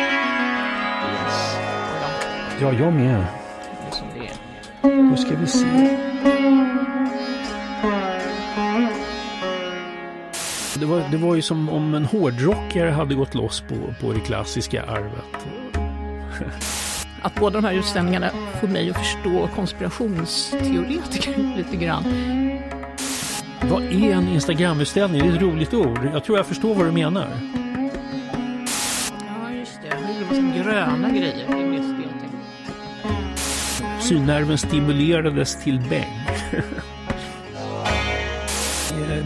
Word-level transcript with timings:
Yes. 0.00 1.56
Ja, 2.60 2.72
jag 2.72 2.92
med. 2.92 3.24
Det 3.80 3.86
är 3.88 3.90
som 3.90 4.06
det 4.14 4.26
är. 4.26 4.32
Nu 5.02 5.16
ska 5.16 5.36
vi 5.36 5.46
se. 5.46 5.66
Det 10.78 10.86
var, 10.86 11.04
det 11.10 11.16
var 11.16 11.34
ju 11.34 11.42
som 11.42 11.68
om 11.68 11.94
en 11.94 12.04
hårdrockare 12.04 12.90
hade 12.90 13.14
gått 13.14 13.34
loss 13.34 13.60
på, 13.60 13.74
på 14.00 14.12
det 14.12 14.20
klassiska 14.20 14.82
arvet. 14.82 15.46
Att 17.22 17.34
båda 17.34 17.60
de 17.60 17.64
här 17.66 17.74
utställningarna 17.74 18.30
får 18.60 18.68
mig 18.68 18.90
att 18.90 18.96
förstå 18.96 19.48
konspirationsteoretiker 19.54 21.54
lite 21.56 21.76
grann. 21.76 22.04
Vad 23.70 23.82
är 23.82 24.12
en 24.12 24.28
Instagramutställning? 24.28 25.20
Det 25.20 25.28
är 25.28 25.34
ett 25.36 25.42
roligt 25.42 25.74
ord. 25.74 25.98
Jag 26.12 26.24
tror 26.24 26.38
jag 26.38 26.46
förstår 26.46 26.74
vad 26.74 26.86
du 26.86 26.92
menar. 26.92 27.28
Massa 30.32 30.62
gröna 30.64 31.10
grejer. 31.10 31.46
Det 31.48 31.62
är 31.62 31.66
mest 31.66 31.88
det 31.88 32.02
jag 32.02 32.20
tänkte. 32.20 32.38
Synnerven 34.02 34.58
stimulerades 34.58 35.62
till 35.64 35.80
bäng. 35.80 36.26
Eh, 36.52 36.64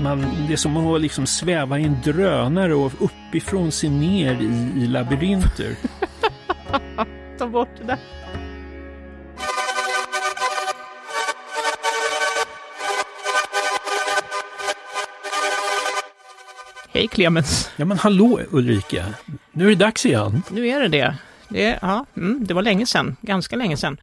Man, 0.01 0.27
det 0.47 0.53
är 0.53 0.57
som 0.57 0.77
att 0.77 1.01
liksom 1.01 1.27
sväva 1.27 1.79
i 1.79 1.85
en 1.85 1.97
drönare 2.05 2.75
och 2.75 2.93
uppifrån 2.99 3.73
se 3.73 3.91
ner 3.91 4.35
i, 4.41 4.73
i 4.83 4.87
labyrinter. 4.87 5.77
Ta 7.39 7.47
bort 7.47 7.69
det 7.79 7.85
där. 7.85 7.99
Hej 17.07 17.11
Clemens. 17.11 17.71
Ja 17.77 17.85
men 17.85 17.99
hallå 17.99 18.41
Ulrika, 18.51 19.05
nu 19.53 19.65
är 19.65 19.69
det 19.69 19.75
dags 19.75 20.07
igen. 20.07 20.43
Nu 20.51 20.69
är 20.69 20.81
det 20.81 20.89
det. 20.89 21.15
Det, 21.49 21.79
ja, 21.83 22.07
mm, 22.17 22.47
det 22.47 22.55
var 22.55 22.63
länge 22.63 22.87
sedan, 22.87 23.17
ganska 23.21 23.57
länge 23.57 23.77
sedan. 23.77 23.97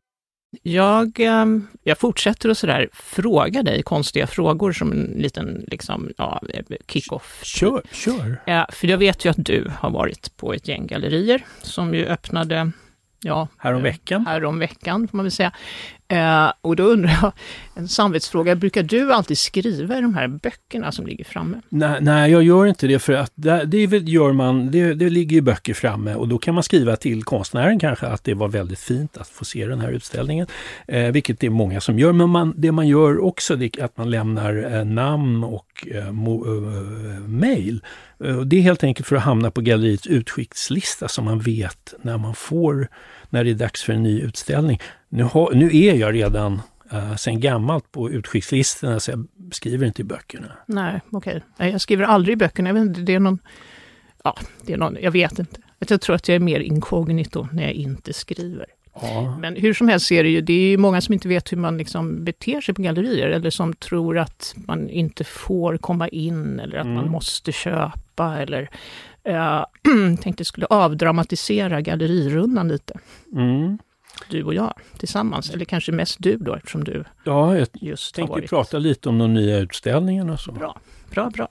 Jag, 0.61 1.19
ehm, 1.19 1.67
jag 1.83 1.97
fortsätter 1.97 2.49
att 2.49 2.57
sådär 2.57 2.89
fråga 2.93 3.63
dig 3.63 3.83
konstiga 3.83 4.27
frågor 4.27 4.71
som 4.71 4.91
en 4.91 5.03
liten 5.17 5.65
liksom, 5.67 6.09
ja, 6.17 6.41
kick-off. 6.87 7.39
Kör, 7.43 7.81
kör. 7.91 8.41
Ja, 8.45 8.67
för 8.71 8.87
jag 8.87 8.97
vet 8.97 9.25
ju 9.25 9.29
att 9.29 9.45
du 9.45 9.71
har 9.79 9.89
varit 9.89 10.37
på 10.37 10.53
ett 10.53 10.67
gäng 10.67 10.87
gallerier 10.87 11.45
som 11.61 11.93
ju 11.95 12.05
öppnade 12.05 12.71
ja, 13.23 13.47
Häromveckan. 13.57 14.25
häromveckan, 14.25 15.07
får 15.07 15.17
man 15.17 15.23
väl 15.23 15.31
säga. 15.31 15.51
Eh, 16.13 16.51
och 16.61 16.75
då 16.75 16.83
undrar 16.83 17.11
jag, 17.21 17.31
en 17.75 17.87
samvetsfråga, 17.87 18.55
brukar 18.55 18.83
du 18.83 19.13
alltid 19.13 19.37
skriva 19.37 19.97
i 19.97 20.01
de 20.01 20.15
här 20.15 20.27
böckerna 20.27 20.91
som 20.91 21.07
ligger 21.07 21.25
framme? 21.25 21.61
Nej, 21.69 21.97
nej, 22.01 22.31
jag 22.31 22.43
gör 22.43 22.65
inte 22.65 22.87
det 22.87 22.99
för 22.99 23.13
att 23.13 23.31
det, 23.35 23.65
det 23.65 23.97
gör 23.97 24.33
man, 24.33 24.71
det, 24.71 24.93
det 24.93 25.09
ligger 25.09 25.35
ju 25.35 25.41
böcker 25.41 25.73
framme 25.73 26.15
och 26.15 26.27
då 26.27 26.37
kan 26.37 26.53
man 26.53 26.63
skriva 26.63 26.95
till 26.95 27.23
konstnären 27.23 27.79
kanske 27.79 28.07
att 28.07 28.23
det 28.23 28.33
var 28.33 28.47
väldigt 28.47 28.79
fint 28.79 29.17
att 29.17 29.27
få 29.27 29.45
se 29.45 29.65
den 29.65 29.79
här 29.79 29.91
utställningen. 29.91 30.47
Eh, 30.87 31.11
vilket 31.11 31.39
det 31.39 31.47
är 31.47 31.51
många 31.51 31.81
som 31.81 31.99
gör, 31.99 32.11
men 32.11 32.29
man, 32.29 32.53
det 32.57 32.71
man 32.71 32.87
gör 32.87 33.23
också 33.23 33.55
det 33.55 33.77
är 33.77 33.83
att 33.83 33.97
man 33.97 34.09
lämnar 34.09 34.73
eh, 34.73 34.85
namn 34.85 35.43
och 35.43 35.87
eh, 35.91 36.11
mo, 36.11 36.45
eh, 36.45 37.19
mail. 37.19 37.81
Eh, 38.23 38.39
det 38.39 38.57
är 38.57 38.61
helt 38.61 38.83
enkelt 38.83 39.07
för 39.07 39.15
att 39.15 39.23
hamna 39.23 39.51
på 39.51 39.61
galleriets 39.61 40.07
utskickslista 40.07 41.07
så 41.07 41.21
man 41.21 41.39
vet 41.39 41.93
när 42.01 42.17
man 42.17 42.35
får, 42.35 42.87
när 43.29 43.43
det 43.43 43.49
är 43.49 43.55
dags 43.55 43.83
för 43.83 43.93
en 43.93 44.03
ny 44.03 44.21
utställning. 44.21 44.79
Nu, 45.15 45.23
har, 45.23 45.53
nu 45.53 45.77
är 45.77 45.93
jag 45.95 46.13
redan 46.13 46.61
uh, 46.93 47.15
sen 47.15 47.39
gammalt 47.39 47.91
på 47.91 48.09
utskickslistorna 48.09 48.99
så 48.99 49.11
jag 49.11 49.25
skriver 49.51 49.87
inte 49.87 50.01
i 50.01 50.05
böckerna. 50.05 50.47
Nej, 50.65 51.01
okej. 51.11 51.43
Nej, 51.57 51.71
jag 51.71 51.81
skriver 51.81 52.03
aldrig 52.05 52.33
i 52.33 52.35
böckerna. 52.35 52.69
Jag 52.69 52.73
vet 52.73 52.81
inte, 52.81 53.01
det 53.01 53.13
är 53.13 53.19
någon... 53.19 53.39
Ja, 54.23 54.35
det 54.65 54.73
är 54.73 54.77
någon, 54.77 54.97
jag 55.01 55.11
vet 55.11 55.39
inte. 55.39 55.61
Jag 55.87 56.01
tror 56.01 56.15
att 56.15 56.27
jag 56.27 56.35
är 56.35 56.39
mer 56.39 56.59
inkognito 56.59 57.47
när 57.51 57.63
jag 57.63 57.71
inte 57.71 58.13
skriver. 58.13 58.65
Ja. 59.01 59.37
Men 59.41 59.55
hur 59.55 59.73
som 59.73 59.87
helst 59.87 60.11
är 60.11 60.23
det 60.23 60.29
ju, 60.29 60.41
det 60.41 60.53
är 60.53 60.67
ju 60.69 60.77
många 60.77 61.01
som 61.01 61.13
inte 61.13 61.27
vet 61.27 61.51
hur 61.51 61.57
man 61.57 61.77
liksom 61.77 62.23
beter 62.23 62.61
sig 62.61 62.75
på 62.75 62.81
gallerier, 62.81 63.27
eller 63.27 63.49
som 63.49 63.73
tror 63.73 64.17
att 64.17 64.55
man 64.67 64.89
inte 64.89 65.23
får 65.23 65.77
komma 65.77 66.07
in, 66.07 66.59
eller 66.59 66.77
att 66.77 66.85
man 66.85 66.97
Mm. 66.97 67.11
måste 67.11 67.51
köpa, 67.51 68.37
eller 68.37 68.69
uh, 69.29 69.63
tänkte 70.21 70.41
jag 70.41 70.47
skulle 70.47 70.65
avdramatisera 70.65 71.81
gallerirundan 71.81 72.67
lite. 72.67 72.99
Mm. 73.33 73.77
Du 74.29 74.43
och 74.43 74.53
jag 74.53 74.73
tillsammans, 74.97 75.49
eller 75.49 75.65
kanske 75.65 75.91
mest 75.91 76.17
du 76.19 76.37
då, 76.37 76.55
eftersom 76.55 76.83
du 76.83 77.03
Ja, 77.23 77.57
jag 77.57 77.67
just 77.73 78.15
tänkte 78.15 78.31
varit... 78.31 78.49
prata 78.49 78.79
lite 78.79 79.09
om 79.09 79.17
de 79.17 79.33
nya 79.33 79.57
utställningarna 79.57 80.37
så. 80.37 80.51
Bra, 80.51 80.75
bra, 81.11 81.29
bra. 81.29 81.47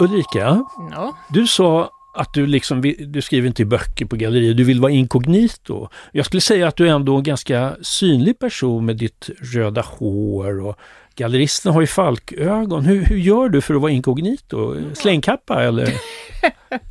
Ulrika, 0.00 0.64
Ja, 0.92 1.16
du 1.30 1.46
sa 1.46 1.90
att 2.14 2.34
du 2.34 2.46
liksom, 2.46 2.94
du 2.98 3.22
skriver 3.22 3.48
inte 3.48 3.62
i 3.62 3.64
böcker 3.64 4.04
på 4.06 4.16
gallerier, 4.16 4.54
du 4.54 4.64
vill 4.64 4.80
vara 4.80 4.92
inkognito. 4.92 5.88
Jag 6.12 6.26
skulle 6.26 6.40
säga 6.40 6.68
att 6.68 6.76
du 6.76 6.88
är 6.88 6.92
ändå 6.92 7.16
en 7.16 7.22
ganska 7.22 7.76
synlig 7.82 8.38
person 8.38 8.86
med 8.86 8.96
ditt 8.96 9.30
röda 9.54 9.84
hår 9.98 10.60
och 10.66 10.78
galleristerna 11.16 11.72
har 11.74 11.80
ju 11.80 11.86
falkögon. 11.86 12.84
Hur, 12.84 13.04
hur 13.04 13.16
gör 13.16 13.48
du 13.48 13.60
för 13.60 13.74
att 13.74 13.80
vara 13.80 13.92
inkognito? 13.92 14.76
Slängkappa 14.94 15.62
eller? 15.62 15.84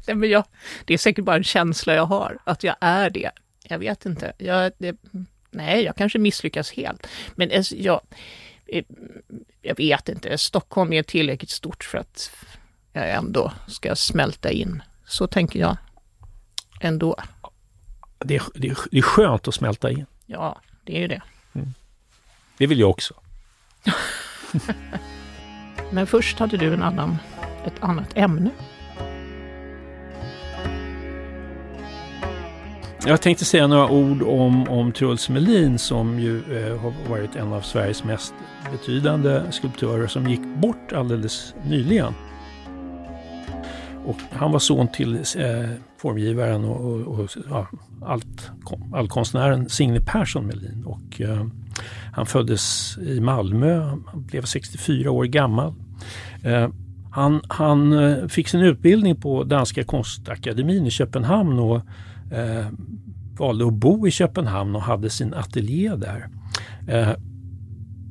Nej, 0.08 0.16
men 0.16 0.30
jag, 0.30 0.44
det 0.86 0.94
är 0.94 0.98
säkert 0.98 1.26
bara 1.26 1.36
en 1.36 1.44
känsla 1.44 1.94
jag 1.94 2.06
har, 2.06 2.38
att 2.44 2.64
jag 2.64 2.76
är 2.82 3.10
det. 3.10 3.32
Jag 3.64 3.80
vet 3.80 4.06
inte. 4.06 4.34
Jag, 4.38 4.72
det, 4.78 4.98
nej, 5.52 5.84
jag 5.84 5.96
kanske 5.96 6.20
misslyckas 6.20 6.72
helt. 6.72 7.08
Men 7.36 7.64
jag, 7.72 8.02
eh, 8.66 8.86
jag 9.62 9.78
vet 9.78 10.10
inte. 10.10 10.38
Stockholm 10.38 10.94
är 10.94 11.04
tillräckligt 11.04 11.50
stort 11.50 11.84
för 11.84 11.98
att 11.98 12.32
jag 12.94 13.10
ändå 13.10 13.54
ska 13.68 13.96
smälta 13.96 14.52
in. 14.52 14.84
Så 15.06 15.28
tänker 15.28 15.60
jag 15.60 15.78
ändå. 16.82 17.16
Det 18.20 18.36
är, 18.36 18.44
det, 18.56 18.68
är, 18.68 18.78
det 18.92 18.98
är 18.98 19.02
skönt 19.02 19.48
att 19.48 19.56
smälta 19.56 19.92
in. 19.92 20.06
Ja, 20.26 20.62
det 20.84 20.98
är 20.98 21.02
ju 21.02 21.08
det. 21.08 21.22
Det 22.58 22.68
vill 22.68 22.80
jag 22.80 22.90
också. 22.90 23.14
Men 25.92 26.08
först 26.08 26.40
hade 26.40 26.58
du 26.58 26.74
en 26.74 26.84
annan, 26.84 27.18
ett 27.66 27.84
annat 27.84 28.18
ämne. 28.18 28.50
Jag 33.06 33.22
tänkte 33.22 33.46
säga 33.46 33.68
några 33.68 33.90
ord 33.90 34.24
om, 34.24 34.70
om 34.70 34.92
Truls 34.92 35.30
Melin 35.30 35.80
som 35.80 36.20
ju 36.20 36.38
eh, 36.38 36.78
har 36.78 37.10
varit 37.10 37.36
en 37.36 37.54
av 37.54 37.62
Sveriges 37.62 38.04
mest 38.04 38.34
betydande 38.72 39.42
skulptörer 39.52 40.08
som 40.08 40.28
gick 40.28 40.42
bort 40.58 40.94
alldeles 40.94 41.56
nyligen. 41.66 42.14
Och 44.06 44.16
han 44.32 44.52
var 44.52 44.60
son 44.60 44.88
till 44.88 45.16
eh, 45.16 45.70
formgivaren 45.98 46.66
och, 46.66 47.02
och, 47.02 47.20
och 47.20 47.30
ja, 47.50 47.68
allt, 48.06 48.52
allkonstnären 48.94 49.70
Signe 49.70 50.00
Persson 50.00 50.46
Melin. 50.46 50.84
Och, 50.86 51.22
eh, 51.22 51.46
han 52.14 52.26
föddes 52.26 52.98
i 52.98 53.20
Malmö, 53.20 53.80
han 53.82 54.26
blev 54.32 54.42
64 54.42 55.12
år 55.12 55.26
gammal. 55.26 55.74
Eh, 56.44 56.70
han 57.12 57.42
han 57.50 57.94
eh, 57.94 58.28
fick 58.28 58.48
sin 58.48 58.62
utbildning 58.62 59.16
på 59.16 59.44
Danska 59.44 59.84
konstakademin 59.84 60.88
i 60.88 60.92
Köpenhamn 60.92 61.60
och 61.60 61.82
eh, 62.34 62.68
valde 63.38 63.68
att 63.68 63.74
bo 63.74 64.08
i 64.08 64.12
Köpenhamn 64.12 64.76
och 64.76 64.82
hade 64.82 65.10
sin 65.10 65.34
ateljé 65.34 65.96
där. 65.96 66.28
Eh, 66.88 67.10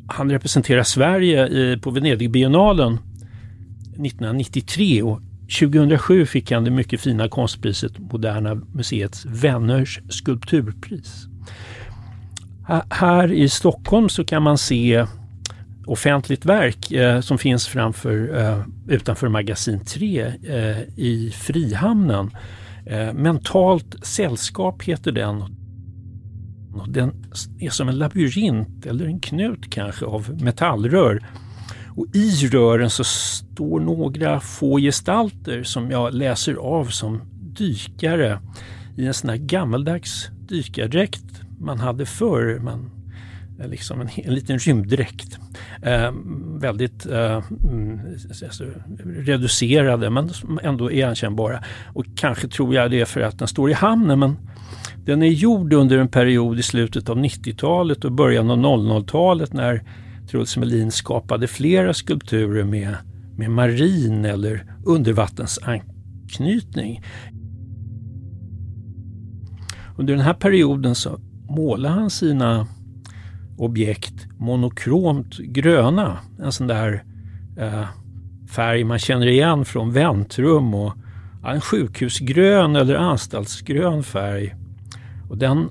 han 0.06 0.30
representerar 0.30 0.82
Sverige 0.82 1.48
i, 1.48 1.78
på 1.82 1.90
Venedigbiennalen 1.90 2.94
1993 2.94 5.02
och 5.02 5.20
2007 5.60 6.26
fick 6.26 6.50
han 6.50 6.64
det 6.64 6.70
mycket 6.70 7.00
fina 7.00 7.28
konstpriset 7.28 7.98
Moderna 7.98 8.54
Museets 8.54 9.26
Vänners 9.26 10.00
skulpturpris. 10.08 11.26
Här 12.90 13.32
i 13.32 13.48
Stockholm 13.48 14.08
så 14.08 14.24
kan 14.24 14.42
man 14.42 14.58
se 14.58 15.06
offentligt 15.86 16.44
verk 16.44 16.92
eh, 16.92 17.20
som 17.20 17.38
finns 17.38 17.68
framför, 17.68 18.40
eh, 18.40 18.58
utanför 18.88 19.28
magasin 19.28 19.84
3 19.84 20.20
eh, 20.20 20.78
i 20.96 21.32
Frihamnen. 21.34 22.30
Eh, 22.86 23.12
mentalt 23.12 24.06
sällskap 24.06 24.82
heter 24.82 25.12
den. 25.12 25.44
Den 26.88 27.12
är 27.58 27.70
som 27.70 27.88
en 27.88 27.98
labyrint 27.98 28.86
eller 28.86 29.06
en 29.06 29.20
knut 29.20 29.70
kanske 29.70 30.04
av 30.04 30.42
metallrör. 30.42 31.26
Och 31.96 32.06
i 32.14 32.48
rören 32.48 32.90
så 32.90 33.04
står 33.04 33.80
några 33.80 34.40
få 34.40 34.78
gestalter 34.78 35.62
som 35.62 35.90
jag 35.90 36.14
läser 36.14 36.54
av 36.54 36.84
som 36.84 37.20
dykare 37.58 38.40
i 38.96 39.06
en 39.06 39.14
sån 39.14 39.30
här 39.30 39.36
gammaldags 39.36 40.28
dykardräkt 40.48 41.24
man 41.58 41.80
hade 41.80 42.06
förr. 42.06 42.58
Man, 42.58 42.90
Eh, 43.60 43.68
liksom 43.68 44.00
en, 44.00 44.08
en 44.14 44.34
liten 44.34 44.58
rymddräkt. 44.58 45.38
Eh, 45.82 46.12
väldigt 46.60 47.06
eh, 47.06 47.44
mm, 47.64 48.00
alltså, 48.44 48.64
reducerade 49.04 50.10
men 50.10 50.30
ändå 50.62 50.90
igenkännbara. 50.90 51.64
Och 51.94 52.04
kanske 52.16 52.48
tror 52.48 52.74
jag 52.74 52.90
det 52.90 53.00
är 53.00 53.04
för 53.04 53.20
att 53.20 53.38
den 53.38 53.48
står 53.48 53.70
i 53.70 53.72
hamnen 53.72 54.18
men 54.18 54.36
den 55.04 55.22
är 55.22 55.28
gjord 55.28 55.72
under 55.72 55.98
en 55.98 56.08
period 56.08 56.58
i 56.58 56.62
slutet 56.62 57.08
av 57.08 57.18
90-talet 57.18 58.04
och 58.04 58.12
början 58.12 58.50
av 58.50 58.58
00-talet 58.58 59.52
när 59.52 59.82
Truls 60.30 60.56
Melin 60.56 60.90
skapade 60.90 61.46
flera 61.46 61.94
skulpturer 61.94 62.64
med, 62.64 62.96
med 63.36 63.50
marin 63.50 64.24
eller 64.24 64.64
undervattensanknytning. 64.84 67.02
Under 69.98 70.14
den 70.14 70.22
här 70.22 70.34
perioden 70.34 70.94
så 70.94 71.20
målade 71.48 71.94
han 71.94 72.10
sina 72.10 72.66
objekt 73.62 74.26
monokromt 74.38 75.38
gröna. 75.38 76.18
En 76.38 76.52
sån 76.52 76.66
där 76.66 77.04
eh, 77.58 77.84
färg 78.50 78.84
man 78.84 78.98
känner 78.98 79.26
igen 79.26 79.64
från 79.64 79.92
väntrum 79.92 80.74
och 80.74 80.94
en 81.44 81.60
sjukhusgrön 81.60 82.76
eller 82.76 82.94
anstaltsgrön 82.94 84.02
färg. 84.02 84.54
Och 85.30 85.38
den 85.38 85.68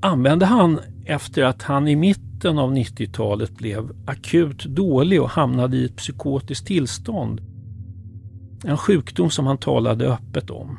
använde 0.00 0.46
han 0.46 0.80
efter 1.04 1.42
att 1.42 1.62
han 1.62 1.88
i 1.88 1.96
mitten 1.96 2.58
av 2.58 2.72
90-talet 2.72 3.58
blev 3.58 3.90
akut 4.06 4.64
dålig 4.64 5.22
och 5.22 5.30
hamnade 5.30 5.76
i 5.76 5.84
ett 5.84 5.96
psykotiskt 5.96 6.66
tillstånd. 6.66 7.40
En 8.64 8.76
sjukdom 8.76 9.30
som 9.30 9.46
han 9.46 9.58
talade 9.58 10.08
öppet 10.08 10.50
om. 10.50 10.78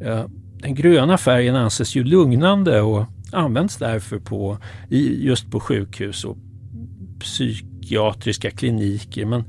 Eh, 0.00 0.24
den 0.60 0.74
gröna 0.74 1.18
färgen 1.18 1.56
anses 1.56 1.96
ju 1.96 2.04
lugnande 2.04 2.80
och 2.80 3.04
används 3.32 3.76
därför 3.76 4.18
på, 4.18 4.58
just 5.18 5.50
på 5.50 5.60
sjukhus 5.60 6.24
och 6.24 6.36
psykiatriska 7.20 8.50
kliniker 8.50 9.26
men 9.26 9.44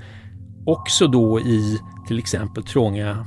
också 0.65 1.07
då 1.07 1.39
i 1.39 1.79
till 2.07 2.19
exempel 2.19 2.63
trånga 2.63 3.25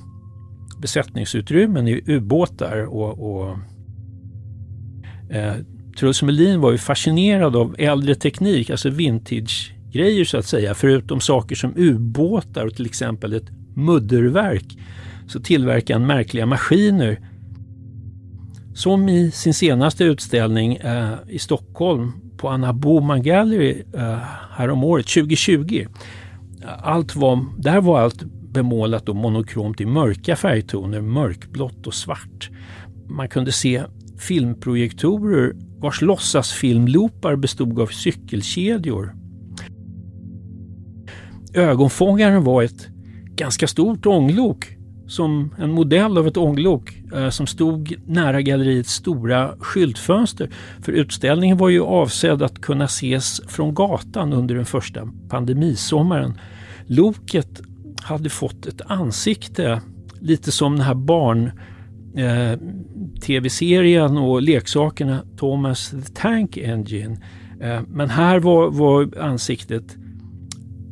besättningsutrymmen 0.78 1.88
i 1.88 2.02
ubåtar 2.06 2.84
och, 2.84 3.32
och 3.32 3.58
eh, 5.30 5.54
Truls 5.98 6.22
Melin 6.22 6.60
var 6.60 6.72
ju 6.72 6.78
fascinerad 6.78 7.56
av 7.56 7.74
äldre 7.78 8.14
teknik, 8.14 8.70
alltså 8.70 8.90
vintage-grejer 8.90 10.24
så 10.24 10.38
att 10.38 10.46
säga. 10.46 10.74
Förutom 10.74 11.20
saker 11.20 11.56
som 11.56 11.72
ubåtar 11.76 12.66
och 12.66 12.74
till 12.74 12.86
exempel 12.86 13.32
ett 13.32 13.50
mudderverk 13.74 14.78
så 15.26 15.40
tillverkade 15.40 15.98
han 15.98 16.06
märkliga 16.06 16.46
maskiner 16.46 17.20
som 18.74 19.08
i 19.08 19.30
sin 19.30 19.54
senaste 19.54 20.04
utställning 20.04 20.76
eh, 20.76 21.14
i 21.28 21.38
Stockholm 21.38 22.12
på 22.36 22.48
Anna 22.48 22.72
Boman 22.72 23.22
Gallery 23.22 23.82
eh, 23.94 24.18
häromåret 24.50 25.06
2020. 25.06 25.86
Allt 26.82 27.16
var, 27.16 27.44
där 27.58 27.80
var 27.80 28.00
allt 28.00 28.22
bemålat 28.52 29.08
och 29.08 29.16
monokromt 29.16 29.80
i 29.80 29.86
mörka 29.86 30.36
färgtoner, 30.36 31.00
mörkblått 31.00 31.86
och 31.86 31.94
svart. 31.94 32.50
Man 33.08 33.28
kunde 33.28 33.52
se 33.52 33.82
filmprojektorer 34.18 35.56
vars 35.78 36.02
låtsasfilmloopar 36.02 37.36
bestod 37.36 37.80
av 37.80 37.86
cykelkedjor. 37.86 39.14
Ögonfångaren 41.54 42.44
var 42.44 42.62
ett 42.62 42.88
ganska 43.36 43.66
stort 43.66 44.06
ånglok 44.06 44.76
som 45.12 45.54
en 45.58 45.72
modell 45.72 46.18
av 46.18 46.26
ett 46.26 46.36
ånglok 46.36 47.02
eh, 47.14 47.28
som 47.30 47.46
stod 47.46 47.94
nära 48.06 48.42
galleriets 48.42 48.92
stora 48.92 49.54
skyltfönster. 49.58 50.50
För 50.80 50.92
utställningen 50.92 51.56
var 51.56 51.68
ju 51.68 51.82
avsedd 51.82 52.42
att 52.42 52.60
kunna 52.60 52.84
ses 52.84 53.40
från 53.48 53.74
gatan 53.74 54.32
under 54.32 54.54
den 54.54 54.64
första 54.64 55.08
pandemisommaren. 55.28 56.38
Loket 56.86 57.60
hade 58.02 58.30
fått 58.30 58.66
ett 58.66 58.80
ansikte, 58.86 59.80
lite 60.20 60.52
som 60.52 60.76
den 60.76 60.86
här 60.86 60.94
barn 60.94 61.50
eh, 62.16 62.58
tv-serien 63.20 64.16
och 64.16 64.42
leksakerna 64.42 65.24
Thomas 65.36 65.90
the 65.90 66.12
Tank 66.14 66.56
Engine. 66.56 67.16
Eh, 67.60 67.80
men 67.88 68.10
här 68.10 68.38
var, 68.38 68.70
var 68.70 69.18
ansiktet 69.18 69.96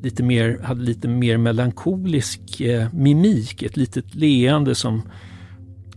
lite 0.03 0.23
mer, 0.23 0.59
hade 0.63 0.83
lite 0.83 1.09
mer 1.09 1.37
melankolisk 1.37 2.61
eh, 2.61 2.89
mimik, 2.93 3.63
ett 3.63 3.77
litet 3.77 4.15
leende 4.15 4.75
som 4.75 5.03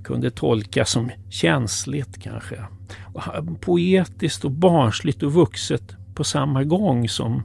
kunde 0.04 0.32
tolkas 0.32 0.92
som 0.92 1.12
känsligt 1.30 2.22
kanske. 2.24 2.64
Och 3.14 3.62
poetiskt 3.62 4.46
och 4.46 4.52
barnsligt 4.52 5.24
och 5.24 5.34
vuxet 5.34 5.96
på 6.16 6.24
samma 6.24 6.64
gång 6.64 7.10
som, 7.10 7.44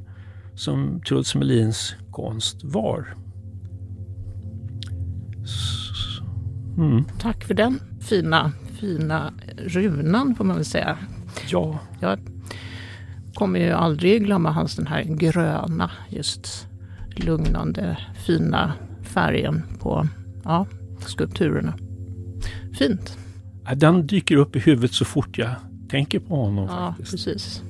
som 0.55 1.01
Truls 1.09 1.35
Melins 1.35 1.95
konst 2.11 2.65
var. 2.65 3.15
Mm. 6.77 7.05
Tack 7.21 7.45
för 7.45 7.55
den 7.55 7.81
fina, 8.01 8.53
fina 8.81 9.33
runan 9.57 10.35
får 10.35 10.45
man 10.45 10.57
väl 10.57 10.65
säga. 10.65 10.99
Ja. 11.51 11.79
Jag 12.01 12.19
kommer 13.39 13.61
ju 13.61 13.71
aldrig 13.71 14.25
glömma 14.25 14.51
hans 14.51 14.77
den 14.77 14.87
här 14.87 15.03
gröna, 15.03 15.91
just 16.09 16.69
lugnande, 17.17 17.99
fina 18.27 18.73
färgen 19.03 19.63
på 19.81 20.09
ja, 20.45 20.67
skulpturerna. 21.01 21.75
Fint. 22.79 23.19
Den 23.77 24.07
dyker 24.07 24.37
upp 24.37 24.57
i 24.57 24.59
huvudet 24.59 24.93
så 24.93 25.05
fort 25.05 25.39
jag 25.39 25.51
tänker 25.89 26.19
på 26.19 26.37
honom. 26.37 26.67
Ja, 26.71 26.95
faktiskt. 26.99 27.11
precis. 27.11 27.63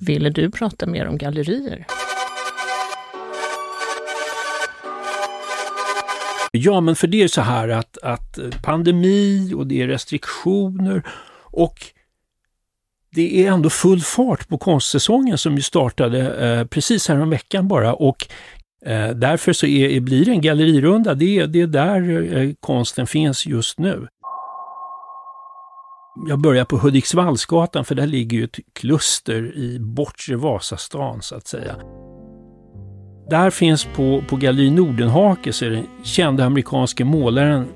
Ville 0.00 0.30
du 0.30 0.50
prata 0.50 0.86
mer 0.86 1.06
om 1.06 1.18
gallerier? 1.18 1.86
Ja, 6.54 6.80
men 6.80 6.96
för 6.96 7.06
det 7.06 7.22
är 7.22 7.28
så 7.28 7.40
här 7.40 7.68
att, 7.68 7.98
att 8.02 8.38
pandemi 8.62 9.54
och 9.54 9.66
det 9.66 9.82
är 9.82 9.86
restriktioner 9.86 11.02
och 11.40 11.86
det 13.14 13.46
är 13.46 13.52
ändå 13.52 13.70
full 13.70 14.00
fart 14.00 14.48
på 14.48 14.58
konstsäsongen 14.58 15.38
som 15.38 15.56
ju 15.56 15.62
startade 15.62 16.46
eh, 16.46 16.66
precis 16.66 17.10
veckan 17.10 17.68
bara 17.68 17.94
och 17.94 18.26
eh, 18.86 19.10
därför 19.10 19.52
så 19.52 19.66
är, 19.66 20.00
blir 20.00 20.24
det 20.24 20.30
en 20.30 20.40
gallerirunda. 20.40 21.14
Det 21.14 21.38
är, 21.38 21.46
det 21.46 21.60
är 21.60 21.66
där 21.66 22.32
eh, 22.36 22.50
konsten 22.60 23.06
finns 23.06 23.46
just 23.46 23.78
nu. 23.78 24.08
Jag 26.28 26.38
börjar 26.38 26.64
på 26.64 26.76
Hudiksvallsgatan 26.76 27.84
för 27.84 27.94
där 27.94 28.06
ligger 28.06 28.38
ju 28.38 28.44
ett 28.44 28.58
kluster 28.72 29.56
i 29.56 29.78
bortre 29.80 30.36
Vasastan 30.36 31.22
så 31.22 31.34
att 31.34 31.46
säga. 31.46 31.76
Där 33.32 33.50
finns 33.50 33.84
på, 33.84 34.22
på 34.28 34.36
Galleri 34.36 34.70
Nordenhake 34.70 35.52
så 35.52 35.64
är 35.64 35.70
den 35.70 35.86
kända 36.02 36.44
amerikanske 36.44 37.04
målaren 37.04 37.68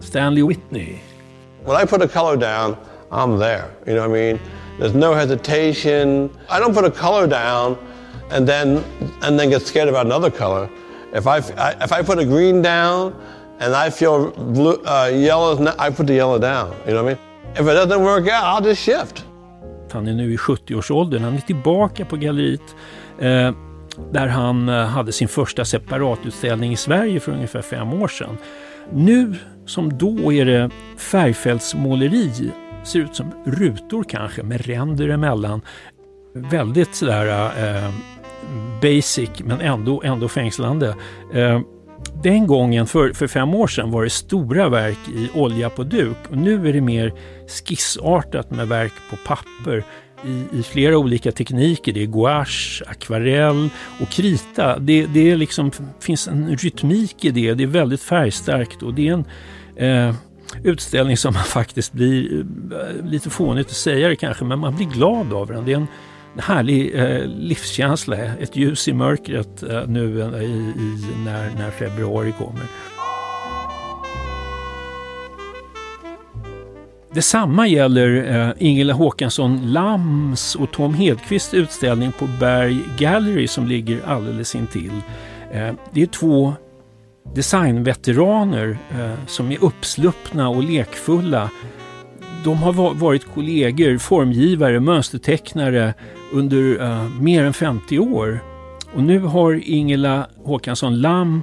Stanley 0.00 0.48
Whitney. 0.48 0.94
When 1.64 1.84
I 1.84 1.86
put 1.86 2.02
a 2.02 2.08
color 2.08 2.36
down, 2.36 2.76
I'm 3.10 3.38
there. 3.38 3.64
You 3.86 3.94
know 3.94 4.08
what 4.08 4.18
I 4.18 4.22
mean? 4.22 4.38
There's 4.80 4.94
no 4.94 5.14
hesitation. 5.14 6.30
I 6.48 6.60
don't 6.60 6.74
put 6.74 6.84
a 6.84 6.90
color 6.90 7.26
down 7.26 7.76
and 8.30 8.48
then 8.48 8.80
and 9.22 9.40
then 9.40 9.50
get 9.50 9.66
scared 9.66 9.88
about 9.88 10.06
another 10.06 10.30
color. 10.30 10.68
If 11.14 11.26
I, 11.26 11.36
I 11.36 11.84
if 11.84 11.92
I 11.92 12.02
put 12.02 12.18
a 12.18 12.24
green 12.24 12.62
down 12.62 13.12
and 13.60 13.74
I 13.86 13.90
feel 13.90 14.30
blue, 14.30 14.78
uh, 14.86 15.10
yellow, 15.12 15.74
I 15.78 15.90
put 15.90 16.06
the 16.06 16.14
yellow 16.14 16.38
down. 16.38 16.70
You 16.86 16.94
know 16.94 17.04
what 17.04 17.12
I 17.12 17.14
mean? 17.14 17.18
If 17.54 17.60
it 17.60 17.74
doesn't 17.74 18.02
work 18.02 18.28
out, 18.28 18.44
I'll 18.44 18.68
just 18.68 18.82
shift. 18.82 19.24
Han 19.92 20.08
är 20.08 20.14
nu 20.14 20.32
i 20.32 20.36
70-årsåldern. 20.36 21.24
Han 21.24 21.34
är 21.34 21.40
tillbaka 21.40 22.04
på 22.04 22.16
galleriet 22.16 22.74
eh, 23.18 23.52
där 24.12 24.26
han 24.26 24.68
eh, 24.68 24.84
hade 24.84 25.12
sin 25.12 25.28
första 25.28 25.64
separatutställning 25.64 26.72
i 26.72 26.76
Sverige 26.76 27.20
för 27.20 27.32
ungefär 27.32 27.62
fem 27.62 27.92
år 27.92 28.08
sedan. 28.08 28.38
Nu 28.92 29.34
som 29.66 29.98
då 29.98 30.32
är 30.32 30.44
det 30.44 30.70
färgfältsmåleri. 30.98 32.52
Ser 32.84 33.00
ut 33.00 33.16
som 33.16 33.32
rutor 33.44 34.04
kanske 34.08 34.42
med 34.42 34.66
ränder 34.66 35.08
emellan. 35.08 35.60
Väldigt 36.34 36.94
sådär 36.94 37.50
eh, 37.58 37.90
basic 38.82 39.30
men 39.44 39.60
ändå, 39.60 40.02
ändå 40.04 40.28
fängslande. 40.28 40.94
Eh, 41.34 41.60
den 42.22 42.46
gången, 42.46 42.86
för, 42.86 43.12
för 43.12 43.26
fem 43.26 43.54
år 43.54 43.66
sedan, 43.66 43.90
var 43.90 44.04
det 44.04 44.10
stora 44.10 44.68
verk 44.68 44.98
i 45.14 45.30
olja 45.34 45.70
på 45.70 45.82
duk 45.82 46.16
och 46.30 46.36
nu 46.36 46.68
är 46.68 46.72
det 46.72 46.80
mer 46.80 47.12
skissartat 47.48 48.50
med 48.50 48.68
verk 48.68 48.92
på 49.10 49.16
papper 49.16 49.84
i, 50.26 50.58
i 50.58 50.62
flera 50.62 50.98
olika 50.98 51.32
tekniker. 51.32 51.92
Det 51.92 52.02
är 52.02 52.06
gouache, 52.06 52.84
akvarell 52.86 53.68
och 54.00 54.08
krita. 54.08 54.78
Det, 54.78 55.06
det 55.06 55.30
är 55.30 55.36
liksom, 55.36 55.70
finns 56.00 56.28
en 56.28 56.56
rytmik 56.56 57.24
i 57.24 57.30
det. 57.30 57.54
Det 57.54 57.62
är 57.62 57.66
väldigt 57.66 58.02
färgstarkt 58.02 58.82
och 58.82 58.94
det 58.94 59.08
är 59.08 59.12
en 59.12 59.24
eh, 60.08 60.14
utställning 60.64 61.16
som 61.16 61.34
man 61.34 61.44
faktiskt 61.44 61.92
blir, 61.92 62.40
eh, 62.40 63.06
lite 63.06 63.30
fånigt 63.30 63.66
att 63.66 63.76
säga 63.76 64.08
det 64.08 64.16
kanske, 64.16 64.44
men 64.44 64.58
man 64.58 64.76
blir 64.76 64.86
glad 64.86 65.32
av 65.32 65.46
den. 65.46 65.64
Det 65.64 65.72
är 65.72 65.76
en 65.76 65.88
härlig 66.38 66.94
eh, 66.94 67.26
livskänsla, 67.26 68.16
ett 68.16 68.56
ljus 68.56 68.88
i 68.88 68.92
mörkret 68.92 69.62
eh, 69.62 69.86
nu 69.86 70.20
eh, 70.20 70.42
i, 70.42 70.72
i, 70.78 70.98
när, 71.24 71.50
när 71.58 71.70
februari 71.70 72.32
kommer. 72.38 72.62
Detsamma 77.14 77.66
gäller 77.66 78.36
eh, 78.36 78.52
Ingela 78.58 78.92
Håkansson 78.92 79.72
Lams 79.72 80.54
och 80.54 80.70
Tom 80.70 80.94
Hedqvists 80.94 81.54
utställning 81.54 82.12
på 82.12 82.28
Berg 82.40 82.78
Gallery 82.98 83.48
som 83.48 83.66
ligger 83.66 84.00
alldeles 84.06 84.54
intill. 84.54 85.00
Eh, 85.52 85.74
det 85.92 86.02
är 86.02 86.06
två 86.06 86.54
designveteraner 87.34 88.78
eh, 88.90 89.26
som 89.26 89.50
är 89.52 89.64
uppsluppna 89.64 90.48
och 90.48 90.62
lekfulla 90.62 91.50
de 92.44 92.62
har 92.62 92.94
varit 92.94 93.34
kollegor, 93.34 93.98
formgivare, 93.98 94.80
mönstertecknare 94.80 95.94
under 96.32 96.82
eh, 96.82 97.20
mer 97.20 97.44
än 97.44 97.52
50 97.52 97.98
år. 97.98 98.40
Och 98.94 99.02
nu 99.02 99.18
har 99.18 99.60
Ingela 99.70 100.26
Håkansson 100.44 101.00
Lam 101.00 101.42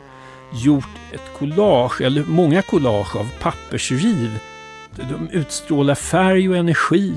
gjort 0.63 0.89
ett 1.13 1.37
collage, 1.37 2.01
eller 2.01 2.23
många 2.23 2.61
collage 2.61 3.15
av 3.15 3.29
pappersriv. 3.39 4.39
De 5.09 5.29
utstrålar 5.31 5.95
färg 5.95 6.49
och 6.49 6.57
energi. 6.57 7.13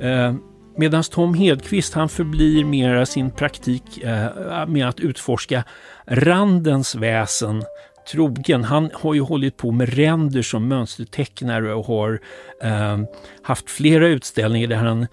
Eh, 0.00 0.34
Medan 0.78 1.02
Tom 1.02 1.34
Hedqvist 1.34 1.94
han 1.94 2.08
förblir 2.08 2.64
mera 2.64 3.06
sin 3.06 3.30
praktik 3.30 4.02
eh, 4.02 4.66
med 4.66 4.88
att 4.88 5.00
utforska 5.00 5.64
randens 6.06 6.94
väsen 6.94 7.64
trogen. 8.12 8.64
Han 8.64 8.90
har 8.94 9.14
ju 9.14 9.20
hållit 9.20 9.56
på 9.56 9.70
med 9.70 9.94
ränder 9.94 10.42
som 10.42 10.68
mönstertecknare 10.68 11.74
och 11.74 11.86
har 11.86 12.20
eh, 12.62 12.98
haft 13.42 13.70
flera 13.70 14.08
utställningar 14.08 14.68
där 14.68 14.76
han 14.76 15.06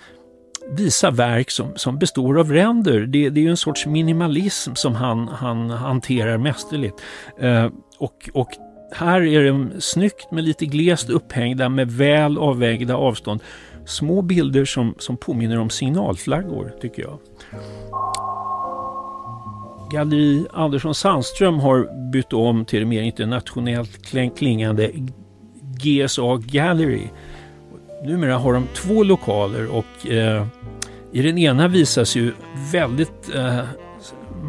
visar 0.77 1.11
verk 1.11 1.51
som, 1.51 1.73
som 1.75 1.99
består 1.99 2.39
av 2.39 2.51
ränder. 2.51 2.99
Det, 2.99 3.29
det 3.29 3.45
är 3.45 3.49
en 3.49 3.57
sorts 3.57 3.85
minimalism 3.85 4.73
som 4.75 4.95
han, 4.95 5.27
han 5.27 5.69
hanterar 5.69 6.37
mästerligt. 6.37 7.01
Eh, 7.39 7.69
och, 7.97 8.29
och 8.33 8.49
här 8.91 9.21
är 9.21 9.43
det 9.43 9.81
snyggt 9.81 10.31
med 10.31 10.43
lite 10.43 10.65
glest 10.65 11.09
upphängda 11.09 11.69
med 11.69 11.91
väl 11.91 12.37
avvägda 12.37 12.95
avstånd. 12.95 13.41
Små 13.85 14.21
bilder 14.21 14.65
som, 14.65 14.95
som 14.97 15.17
påminner 15.17 15.59
om 15.59 15.69
signalflaggor 15.69 16.73
tycker 16.81 17.01
jag. 17.01 17.19
Galleri 19.91 20.45
Andersson 20.53 20.95
Sandström 20.95 21.59
har 21.59 22.11
bytt 22.11 22.33
om 22.33 22.65
till 22.65 22.79
det 22.79 22.85
mer 22.85 23.01
internationellt 23.01 24.05
klingande 24.37 24.91
GSA 25.83 26.37
Gallery. 26.37 27.07
Numera 28.03 28.37
har 28.37 28.53
de 28.53 28.67
två 28.75 29.03
lokaler 29.03 29.67
och 29.67 30.07
eh, 30.11 30.45
i 31.11 31.21
den 31.21 31.37
ena 31.37 31.67
visas 31.67 32.15
ju 32.15 32.33
väldigt 32.71 33.35
eh, 33.35 33.59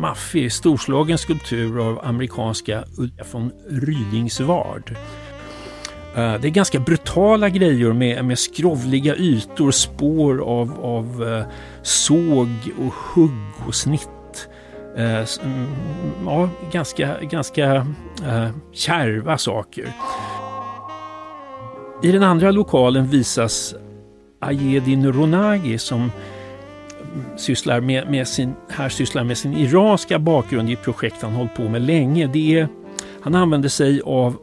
maffig, 0.01 0.53
storslagen 0.53 1.19
skulptur 1.19 1.79
av 1.89 2.01
amerikanska 2.05 2.85
Ulrika 2.99 3.25
von 3.33 3.53
Rydingsvard. 3.71 4.97
Eh, 6.17 6.35
det 6.41 6.49
är 6.49 6.51
ganska 6.51 6.81
brutala 6.81 7.49
grejer 7.49 7.93
med, 7.93 8.25
med 8.25 8.39
skrovliga 8.39 9.17
ytor, 9.17 9.71
spår 9.71 10.39
av, 10.39 10.81
av 10.83 11.29
eh, 11.29 11.47
såg 11.83 12.49
och 12.79 12.95
hugg 12.95 13.67
och 13.67 13.75
snitt 13.75 14.49
eh, 14.97 15.25
mm, 15.43 15.67
ja, 16.25 16.49
ganska, 16.73 17.17
ganska 17.21 17.87
kärva 18.73 19.39
saker. 19.39 19.93
I 22.03 22.13
den 22.13 22.23
andra 22.23 22.51
lokalen 22.51 23.07
visas 23.07 23.75
Ayedin 24.41 25.13
Ronagi 25.13 25.79
som 25.79 26.11
sysslar 27.37 27.81
med, 27.81 28.11
med 28.11 28.29
sin, 28.29 28.55
här 28.69 28.89
sysslar 28.89 29.25
med 29.25 29.39
sin 29.39 29.57
iranska 29.57 30.19
bakgrund 30.19 30.71
i 30.71 30.73
ett 30.73 30.83
projekt 30.83 31.23
han 31.23 31.33
hållit 31.33 31.55
på 31.55 31.69
med 31.69 31.83
länge. 31.83 32.27
Det 32.27 32.59
är, 32.59 32.69
han 33.21 33.35
använder 33.35 33.69
sig 33.69 34.01
av 34.05 34.37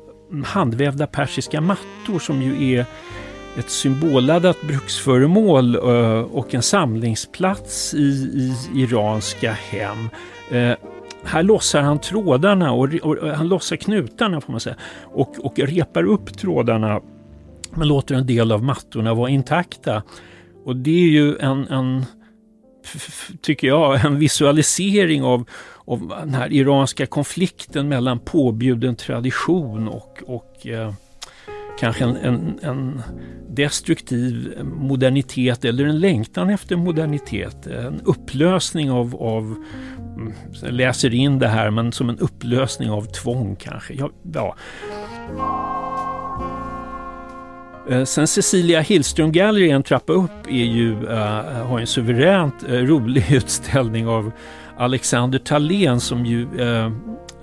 handvävda 0.45 1.07
persiska 1.07 1.61
mattor 1.61 2.19
som 2.19 2.41
ju 2.41 2.73
är 2.73 2.85
ett 3.57 3.69
symbolladdat 3.69 4.61
bruksföremål 4.61 5.75
eh, 5.75 6.21
och 6.21 6.53
en 6.53 6.61
samlingsplats 6.61 7.93
i, 7.93 8.07
i 8.33 8.55
iranska 8.81 9.51
hem. 9.51 10.09
Eh, 10.51 10.77
här 11.23 11.43
lossar 11.43 11.81
han 11.81 11.99
trådarna 11.99 12.71
och, 12.71 12.93
och, 13.03 13.17
och, 13.17 13.29
han 13.29 13.47
lossar 13.47 13.75
knutarna 13.75 14.41
får 14.41 14.51
man 14.51 14.59
säga 14.59 14.75
och, 15.03 15.45
och 15.45 15.59
repar 15.59 16.03
upp 16.03 16.37
trådarna 16.37 17.01
men 17.75 17.87
låter 17.87 18.15
en 18.15 18.25
del 18.25 18.51
av 18.51 18.63
mattorna 18.63 19.13
vara 19.13 19.29
intakta. 19.29 20.03
Och 20.65 20.75
det 20.75 21.03
är 21.03 21.09
ju 21.09 21.37
en, 21.37 21.67
en 21.67 22.05
tycker 23.41 23.67
jag, 23.67 24.05
en 24.05 24.19
visualisering 24.19 25.23
av, 25.23 25.49
av 25.85 26.07
den 26.07 26.33
här 26.33 26.53
iranska 26.53 27.05
konflikten 27.05 27.89
mellan 27.89 28.19
påbjuden 28.19 28.95
tradition 28.95 29.87
och, 29.87 30.23
och 30.25 30.67
eh, 30.67 30.93
kanske 31.79 32.03
en, 32.03 32.15
en, 32.15 32.59
en, 32.61 33.01
destruktiv 33.49 34.53
modernitet 34.63 35.65
eller 35.65 35.85
en 35.85 35.99
längtan 35.99 36.49
efter 36.49 36.75
modernitet. 36.75 37.67
En 37.67 38.01
upplösning 38.05 38.91
av, 38.91 39.15
av 39.15 39.55
mm, 40.15 40.33
jag 40.61 40.73
läser 40.73 41.13
in 41.13 41.39
det 41.39 41.47
här, 41.47 41.69
men 41.69 41.91
som 41.91 42.09
en 42.09 42.19
upplösning 42.19 42.89
av 42.89 43.05
tvång 43.05 43.55
kanske. 43.55 43.93
Ja, 43.93 44.09
ja. 44.33 44.55
Eh, 47.89 48.03
sen 48.03 48.27
Cecilia 48.27 48.81
Hillström 48.81 49.31
Gallery, 49.31 49.69
en 49.69 49.83
trappa 49.83 50.13
upp, 50.13 50.47
är 50.47 50.65
ju, 50.65 51.07
äh, 51.07 51.67
har 51.67 51.79
en 51.79 51.87
suveränt 51.87 52.63
äh, 52.63 52.73
rolig 52.73 53.25
utställning 53.31 54.07
av 54.07 54.31
Alexander 54.77 55.39
Thalén 55.39 55.99
som 55.99 56.25
ju 56.25 56.41
äh, 56.41 56.91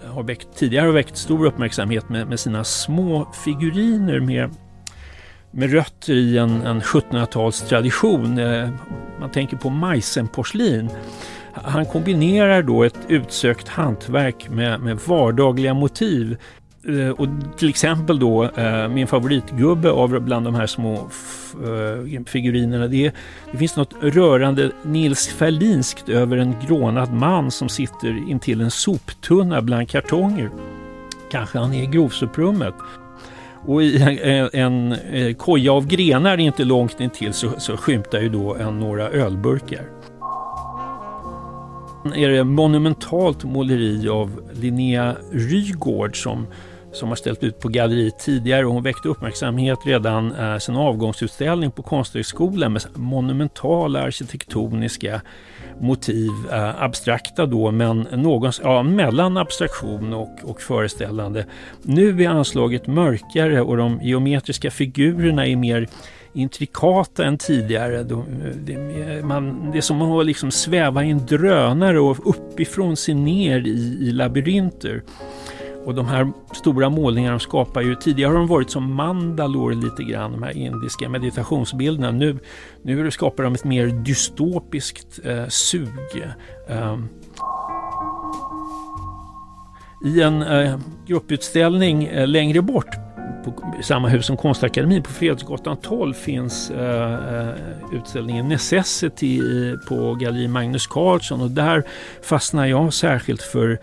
har 0.07 0.23
väckt, 0.23 0.49
tidigare 0.57 0.87
har 0.87 0.93
väckt 0.93 1.17
stor 1.17 1.47
uppmärksamhet 1.47 2.09
med, 2.09 2.27
med 2.27 2.41
sina 2.41 2.65
små 2.65 3.33
figuriner 3.45 4.21
med, 4.21 4.51
med 5.51 5.73
rötter 5.73 6.13
i 6.13 6.39
en, 6.39 6.63
en 6.63 6.81
1700-talstradition. 6.81 8.71
Man 9.21 9.31
tänker 9.31 9.57
på 9.57 9.71
majsenporslin. 9.71 10.91
Han 11.53 11.87
kombinerar 11.87 12.63
då 12.63 12.85
ett 12.85 12.99
utsökt 13.09 13.69
hantverk 13.69 14.49
med, 14.49 14.81
med 14.81 14.99
vardagliga 15.07 15.75
motiv. 15.75 16.37
Eh, 16.89 17.11
och 17.11 17.29
till 17.57 17.69
exempel 17.69 18.19
då 18.19 18.45
eh, 18.45 18.89
min 18.89 19.07
favoritgubbe 19.07 19.91
av 19.91 20.21
bland 20.21 20.47
de 20.47 20.55
här 20.55 20.67
små 20.67 20.95
eh, 20.95 22.23
figurinerna. 22.27 22.87
Det, 22.87 23.15
det 23.53 23.59
finns 23.59 23.77
något 23.77 23.95
rörande 24.01 24.71
Nils 24.83 25.29
Ferlinskt 25.29 26.09
över 26.09 26.37
en 26.37 26.55
grånad 26.67 27.13
man 27.13 27.51
som 27.51 27.69
sitter 27.69 28.31
intill 28.31 28.61
en 28.61 28.71
soptunna 28.71 29.63
bland 29.63 29.89
kartonger. 29.89 30.51
Kanske 31.31 31.59
han 31.59 31.75
är 31.75 31.83
i 31.83 31.87
grovsoprummet. 31.87 32.75
Och 33.67 33.83
i 33.83 34.03
en, 34.23 34.49
en, 34.53 34.93
en 34.93 35.35
koja 35.35 35.73
av 35.73 35.87
grenar 35.87 36.39
inte 36.39 36.65
långt 36.65 37.01
intill 37.01 37.33
så, 37.33 37.51
så 37.59 37.77
skymtar 37.77 38.21
ju 38.21 38.29
då 38.29 38.55
en, 38.57 38.79
några 38.79 39.09
ölburkar 39.09 39.85
är 42.05 42.29
det 42.29 42.45
monumentalt 42.45 43.45
måleri 43.45 44.09
av 44.09 44.41
Linnea 44.53 45.17
Rygård 45.33 46.23
som, 46.23 46.47
som 46.93 47.09
har 47.09 47.17
ställt 47.17 47.45
ut 47.45 47.59
på 47.59 47.69
galleriet 47.69 48.19
tidigare 48.19 48.67
och 48.67 48.73
hon 48.73 48.83
väckte 48.83 49.09
uppmärksamhet 49.09 49.79
redan 49.85 50.33
eh, 50.33 50.59
sin 50.59 50.77
avgångsutställning 50.77 51.71
på 51.71 51.83
Konsthögskolan 51.83 52.73
med 52.73 52.83
monumentala 52.95 54.03
arkitektoniska 54.03 55.21
motiv, 55.81 56.31
eh, 56.53 56.83
abstrakta 56.83 57.47
då 57.47 57.71
men 57.71 58.07
någons, 58.13 58.61
ja, 58.65 58.83
mellan 58.83 59.37
abstraktion 59.37 60.13
och, 60.13 60.39
och 60.43 60.61
föreställande. 60.61 61.47
Nu 61.83 62.23
är 62.23 62.29
anslaget 62.29 62.87
mörkare 62.87 63.61
och 63.61 63.77
de 63.77 64.01
geometriska 64.03 64.71
figurerna 64.71 65.47
är 65.47 65.57
mer 65.57 65.89
intrikata 66.33 67.25
än 67.25 67.39
tidigare. 67.39 68.03
De, 68.03 68.25
det, 68.55 68.77
man, 69.25 69.71
det 69.71 69.79
är 69.79 69.83
som 69.83 70.03
att 70.03 70.27
liksom 70.27 70.51
sväva 70.51 71.05
i 71.05 71.11
en 71.11 71.27
drönare 71.27 72.01
och 72.01 72.29
uppifrån 72.29 72.97
se 72.97 73.15
ner 73.15 73.67
i, 73.67 73.99
i 74.01 74.13
labyrinter. 74.13 75.03
Och 75.85 75.95
de 75.95 76.07
här 76.07 76.33
stora 76.53 76.89
målningarna 76.89 77.39
skapar 77.39 77.81
ju, 77.81 77.95
tidigare 77.95 78.29
har 78.29 78.35
de 78.35 78.47
varit 78.47 78.71
som 78.71 78.95
mandalor 78.95 79.75
lite 79.75 80.03
grann, 80.03 80.33
de 80.33 80.43
här 80.43 80.57
indiska 80.57 81.09
meditationsbilderna. 81.09 82.11
Nu, 82.11 82.39
nu 82.83 83.11
skapar 83.11 83.45
de 83.45 83.55
ett 83.55 83.65
mer 83.65 83.87
dystopiskt 83.87 85.21
eh, 85.25 85.47
sug. 85.49 85.89
Eh, 86.69 86.97
I 90.05 90.23
en 90.23 90.43
eh, 90.43 90.79
grupputställning 91.07 92.05
eh, 92.05 92.27
längre 92.27 92.63
bort 92.63 92.95
på 93.45 93.83
samma 93.83 94.09
hus 94.09 94.27
som 94.27 94.37
Konstakademin 94.37 95.03
på 95.03 95.11
Fredsgatan 95.11 95.77
12 95.77 96.15
finns 96.15 96.71
eh, 96.71 97.39
eh, 97.39 97.55
utställningen 97.93 98.49
Necessity 98.49 99.41
på 99.89 100.15
Galleri 100.15 100.49
Magnus 100.49 100.87
Carlsson 100.87 101.41
och 101.41 101.51
där 101.51 101.85
fastnar 102.23 102.67
jag 102.67 102.93
särskilt 102.93 103.43
för 103.43 103.79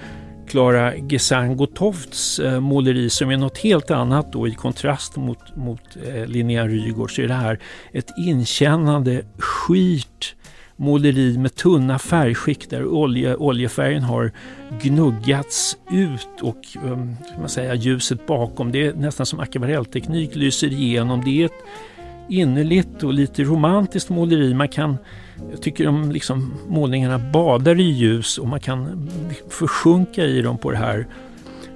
Klara 0.48 0.94
Gesangotofts 1.10 2.40
eh, 2.40 2.60
måleri 2.60 3.10
som 3.10 3.32
är 3.32 3.38
något 3.38 3.58
helt 3.58 3.92
annat 3.92 4.34
då 4.34 4.48
i 4.48 4.54
kontrast 4.54 5.16
mot, 5.16 5.56
mot 5.56 5.82
eh, 6.08 6.26
Linnea 6.26 6.68
Rygård 6.68 7.16
så 7.16 7.22
är 7.22 7.28
det 7.28 7.34
här 7.34 7.60
ett 7.92 8.12
inkännande 8.18 9.24
skirt 9.38 10.36
måleri 10.76 11.38
med 11.38 11.56
tunna 11.56 12.00
färgskikt 12.00 12.70
där 12.70 12.86
olje, 12.86 13.36
oljefärgen 13.36 14.04
har 14.04 14.32
gnuggats 14.82 15.78
ut 15.92 16.42
och 16.42 16.58
um, 16.84 17.16
man 17.40 17.50
säga, 17.50 17.76
ljuset 17.76 18.28
bakom, 18.28 18.72
det 18.72 18.86
är 18.86 18.94
nästan 18.94 19.26
som 19.26 19.40
akvarellteknik, 19.40 20.36
lyser 20.36 20.74
igenom. 20.74 21.22
Det 21.26 21.42
är 21.42 21.46
ett 21.46 21.64
innerligt 22.30 23.04
och 23.04 23.14
lite 23.14 23.44
romantiskt 23.44 24.10
måleri. 24.10 24.54
Man 24.54 24.68
kan, 24.68 24.98
jag 25.52 25.62
tycker 25.62 25.86
de 25.86 26.12
liksom, 26.12 26.54
målningarna 26.68 27.20
badar 27.20 27.80
i 27.80 27.84
ljus 27.84 28.38
och 28.38 28.48
man 28.48 28.60
kan 28.60 29.10
försjunka 29.50 30.24
i 30.24 30.42
dem 30.42 30.58
på 30.58 30.72
det 30.72 30.78
här 30.78 31.08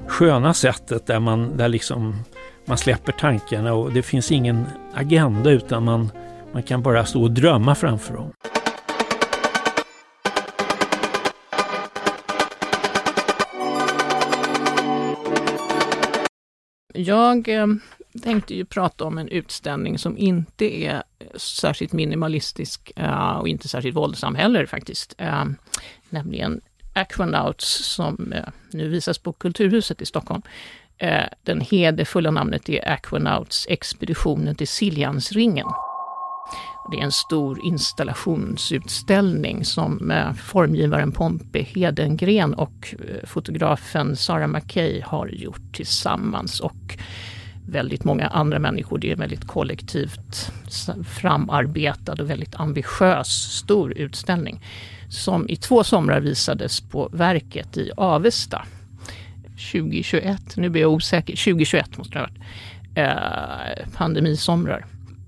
sköna 0.07 0.53
sättet 0.53 1.05
där 1.05 1.19
man 1.19 1.57
där 1.57 1.67
liksom 1.67 2.15
man 2.65 2.77
släpper 2.77 3.11
tankarna 3.11 3.73
och 3.73 3.93
det 3.93 4.01
finns 4.01 4.31
ingen 4.31 4.65
agenda 4.93 5.51
utan 5.51 5.83
man, 5.83 6.11
man 6.53 6.63
kan 6.63 6.81
bara 6.81 7.05
stå 7.05 7.21
och 7.21 7.31
drömma 7.31 7.75
framför 7.75 8.13
dem. 8.13 8.31
Jag 16.93 17.49
eh, 17.49 17.67
tänkte 18.19 18.55
ju 18.55 18.65
prata 18.65 19.05
om 19.05 19.17
en 19.17 19.27
utställning 19.27 19.97
som 19.97 20.17
inte 20.17 20.83
är 20.83 21.03
särskilt 21.35 21.93
minimalistisk 21.93 22.91
eh, 22.95 23.31
och 23.31 23.47
inte 23.47 23.67
särskilt 23.67 23.95
våldsam 23.95 24.35
heller 24.35 24.65
faktiskt. 24.65 25.15
Eh, 25.17 25.45
nämligen 26.09 26.61
Aquanauts 26.95 27.95
som 27.95 28.33
eh, 28.33 28.47
nu 28.71 28.89
visas 28.89 29.17
på 29.17 29.33
Kulturhuset 29.33 30.01
i 30.01 30.05
Stockholm. 30.05 30.41
Den 31.43 31.61
hederfulla 31.61 32.31
namnet 32.31 32.69
är 32.69 32.89
Aquanauts 32.89 33.67
expeditionen 33.69 34.55
till 34.55 34.67
Siljansringen. 34.67 35.67
Det 36.91 36.97
är 36.97 37.03
en 37.03 37.11
stor 37.11 37.65
installationsutställning 37.65 39.65
som 39.65 40.13
formgivaren 40.43 41.11
Pompe 41.11 41.61
Hedengren 41.61 42.53
och 42.53 42.95
fotografen 43.23 44.15
Sara 44.15 44.47
Mackay 44.47 45.01
har 45.01 45.27
gjort 45.27 45.73
tillsammans 45.73 46.59
och 46.59 46.97
väldigt 47.67 48.03
många 48.03 48.27
andra 48.27 48.59
människor. 48.59 48.97
Det 48.97 49.07
är 49.07 49.13
en 49.13 49.19
väldigt 49.19 49.47
kollektivt 49.47 50.51
framarbetad 51.05 52.13
och 52.13 52.29
väldigt 52.29 52.55
ambitiös 52.55 53.27
stor 53.27 53.97
utställning 53.97 54.61
som 55.09 55.49
i 55.49 55.55
två 55.55 55.83
somrar 55.83 56.19
visades 56.19 56.81
på 56.81 57.09
Verket 57.13 57.77
i 57.77 57.91
Avesta 57.97 58.65
2021. 59.71 60.57
Nu 60.57 60.69
blir 60.69 60.81
jag 60.81 60.91
osäker, 60.91 61.35
2021 61.35 61.97
måste 61.97 62.13
det 62.13 62.19
ha 62.19 62.27
varit. 62.27 62.41
Eh, 62.95 63.87
pandemisomrar. 63.97 64.85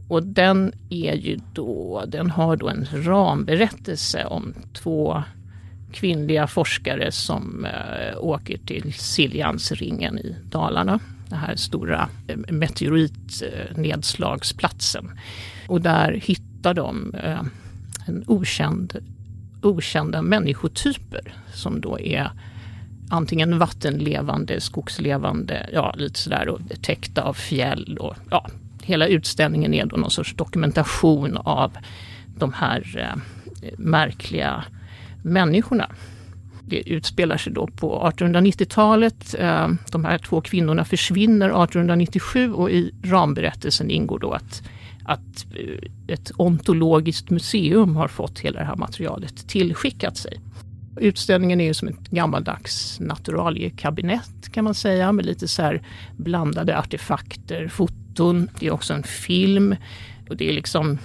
Och 0.07 0.23
den 0.23 0.73
är 0.89 1.13
ju 1.13 1.39
då, 1.53 2.03
den 2.07 2.29
har 2.29 2.55
då 2.55 2.69
en 2.69 2.87
ramberättelse 2.91 4.25
om 4.25 4.53
två 4.73 5.23
kvinnliga 5.91 6.47
forskare 6.47 7.11
som 7.11 7.65
eh, 7.65 8.17
åker 8.17 8.57
till 8.57 8.93
Siljansringen 8.93 10.19
i 10.19 10.35
Dalarna. 10.43 10.99
Den 11.33 11.41
här 11.41 11.55
stora 11.55 12.09
eh, 12.27 12.37
meteoritnedslagsplatsen. 12.49 15.11
Och 15.67 15.81
där 15.81 16.11
hittar 16.11 16.73
de 16.73 17.15
eh, 17.15 17.41
en 18.05 18.23
okänd, 18.27 18.97
okända 19.61 20.21
människotyper 20.21 21.33
som 21.53 21.81
då 21.81 21.99
är 21.99 22.31
antingen 23.09 23.59
vattenlevande, 23.59 24.61
skogslevande, 24.61 25.69
ja 25.73 25.93
lite 25.97 26.19
sådär 26.19 26.49
och 26.49 26.59
täckta 26.81 27.21
av 27.21 27.33
fjäll 27.33 27.97
och 27.97 28.15
ja, 28.29 28.49
hela 28.83 29.07
utställningen 29.07 29.73
är 29.73 29.85
då 29.85 29.95
någon 29.95 30.11
sorts 30.11 30.35
dokumentation 30.35 31.37
av 31.37 31.77
de 32.37 32.53
här 32.53 33.13
eh, 33.61 33.69
märkliga 33.77 34.63
människorna. 35.21 35.89
Det 36.65 36.89
utspelar 36.89 37.37
sig 37.37 37.53
då 37.53 37.67
på 37.67 38.11
1890-talet. 38.17 39.35
Eh, 39.39 39.67
de 39.91 40.05
här 40.05 40.17
två 40.17 40.41
kvinnorna 40.41 40.85
försvinner 40.85 41.45
1897 41.45 42.53
och 42.53 42.71
i 42.71 42.91
ramberättelsen 43.03 43.89
ingår 43.89 44.19
då 44.19 44.31
att, 44.31 44.63
att 45.05 45.45
eh, 45.55 46.13
ett 46.13 46.31
ontologiskt 46.35 47.29
museum 47.29 47.95
har 47.95 48.07
fått 48.07 48.39
hela 48.39 48.59
det 48.59 48.65
här 48.65 48.75
materialet 48.75 49.47
tillskickat 49.47 50.17
sig. 50.17 50.39
Utställningen 50.97 51.61
är 51.61 51.65
ju 51.65 51.73
som 51.73 51.87
ett 51.87 52.09
gammaldags 52.09 52.99
naturaliekabinett 52.99 54.51
kan 54.51 54.63
man 54.63 54.73
säga 54.73 55.11
med 55.11 55.25
lite 55.25 55.47
så 55.47 55.61
här 55.61 55.81
blandade 56.17 56.79
artefakter, 56.79 57.67
foton. 57.67 58.49
Det 58.59 58.67
är 58.67 58.71
också 58.71 58.93
en 58.93 59.03
film 59.03 59.75
och 60.29 60.37
det 60.37 60.49
är 60.49 60.53
liksom 60.53 60.97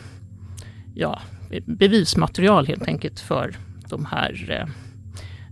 ja, 0.95 1.21
bevismaterial 1.65 2.67
helt 2.67 2.89
enkelt 2.89 3.21
för 3.21 3.57
de 3.89 4.05
här 4.05 4.61
eh, 4.61 4.69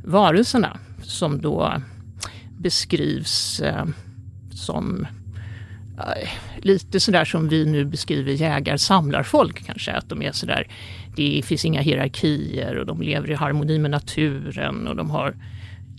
varelserna 0.07 0.79
som 1.03 1.41
då 1.41 1.73
beskrivs 2.59 3.61
eh, 3.61 3.85
som 4.51 5.07
eh, 5.99 6.29
lite 6.57 7.01
sådär 7.01 7.25
som 7.25 7.49
vi 7.49 7.67
nu 7.67 7.85
beskriver 7.85 8.33
jägar-samlarfolk 8.33 9.67
kanske. 9.67 9.93
Att 9.93 10.09
de 10.09 10.23
är 10.23 10.33
sådär 10.33 10.69
det 11.17 11.43
finns 11.45 11.65
inga 11.65 11.81
hierarkier 11.81 12.77
och 12.77 12.87
de 12.87 13.03
lever 13.03 13.31
i 13.31 13.35
harmoni 13.35 13.79
med 13.79 13.91
naturen 13.91 14.89
och 14.89 14.97
de 14.97 15.11
har 15.11 15.35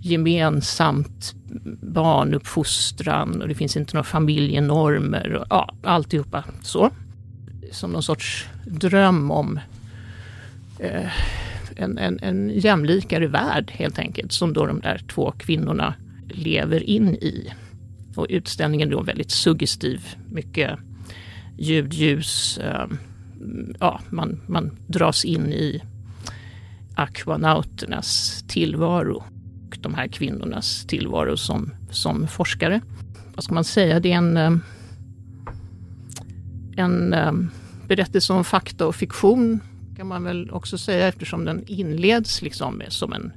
gemensamt 0.02 1.34
barnuppfostran 1.82 3.42
och 3.42 3.48
det 3.48 3.56
finns 3.56 3.78
inte 3.78 3.94
några 3.94 4.04
familjenormer 4.04 5.34
och 5.34 5.46
ja, 5.50 5.74
alltihopa 5.84 6.44
så. 6.62 6.90
Som 7.72 7.92
någon 7.92 8.04
sorts 8.04 8.48
dröm 8.66 9.32
om 9.32 9.60
eh, 10.80 11.12
en, 11.78 11.98
en, 11.98 12.20
en 12.22 12.50
jämlikare 12.50 13.28
värld 13.28 13.72
helt 13.72 14.00
enkelt 14.00 14.32
som 14.32 14.54
då 14.54 14.66
de 14.66 14.80
där 14.80 15.02
två 15.08 15.32
kvinnorna 15.32 15.94
lever 16.30 16.84
in 16.84 17.16
i. 17.16 17.54
Och 18.16 18.28
utställningen 18.30 18.88
är 18.88 18.92
då 18.92 19.02
väldigt 19.02 19.32
suggestiv, 19.32 20.02
mycket 20.32 20.80
ljud, 21.58 21.94
ljus, 21.94 22.58
eh, 22.58 22.88
ja, 23.80 24.02
man, 24.10 24.42
man 24.48 24.78
dras 24.88 25.26
in 25.26 25.54
i 25.54 25.82
akvanauternas 26.96 28.44
tillvaro 28.48 29.24
och 29.68 29.78
de 29.82 29.94
här 29.94 30.08
kvinnornas 30.08 30.86
tillvaro 30.86 31.38
som, 31.38 31.74
som 31.90 32.28
forskare. 32.28 32.82
Vad 33.36 33.44
ska 33.44 33.54
man 33.54 33.64
säga? 33.64 34.00
Det 34.00 34.12
är 34.12 34.18
en, 34.18 34.38
ehm, 34.38 34.62
en 36.76 37.14
ehm, 37.14 37.50
berättelse 37.88 38.34
om 38.34 38.44
fakta 38.44 38.88
och 38.88 38.96
fiktion 38.96 39.60
kan 39.98 40.08
man 40.08 40.24
väl 40.24 40.52
också 40.52 40.78
säga 40.78 41.08
eftersom 41.08 41.46
den 41.46 41.64
inleds 41.68 42.42
liksom 42.42 42.82
som 42.88 43.14
en 43.14 43.32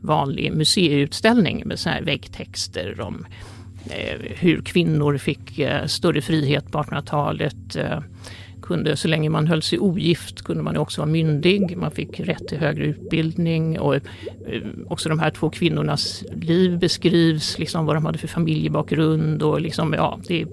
vanlig 0.00 0.52
museiutställning 0.52 1.62
med 1.66 1.78
så 1.78 1.88
här 1.88 2.02
väggtexter 2.02 3.00
om 3.00 3.26
eh, 3.90 4.20
hur 4.20 4.62
kvinnor 4.62 5.18
fick 5.18 5.58
eh, 5.58 5.86
större 5.86 6.22
frihet 6.22 6.72
på 6.72 6.78
1800-talet. 6.78 7.76
Kunde, 8.62 8.96
så 8.96 9.08
länge 9.08 9.30
man 9.30 9.46
höll 9.46 9.62
sig 9.62 9.78
ogift 9.78 10.42
kunde 10.42 10.62
man 10.62 10.76
också 10.76 11.00
vara 11.00 11.10
myndig. 11.10 11.76
Man 11.76 11.90
fick 11.90 12.20
rätt 12.20 12.48
till 12.48 12.58
högre 12.58 12.84
utbildning 12.84 13.80
och 13.80 13.94
eh, 13.94 14.02
också 14.86 15.08
de 15.08 15.18
här 15.18 15.30
två 15.30 15.50
kvinnornas 15.50 16.24
liv 16.32 16.78
beskrivs, 16.78 17.58
liksom 17.58 17.86
vad 17.86 17.96
de 17.96 18.04
hade 18.04 18.18
för 18.18 18.28
familjebakgrund 18.28 19.42
och 19.42 19.60
liksom, 19.60 19.92
ja, 19.92 20.20
det, 20.28 20.46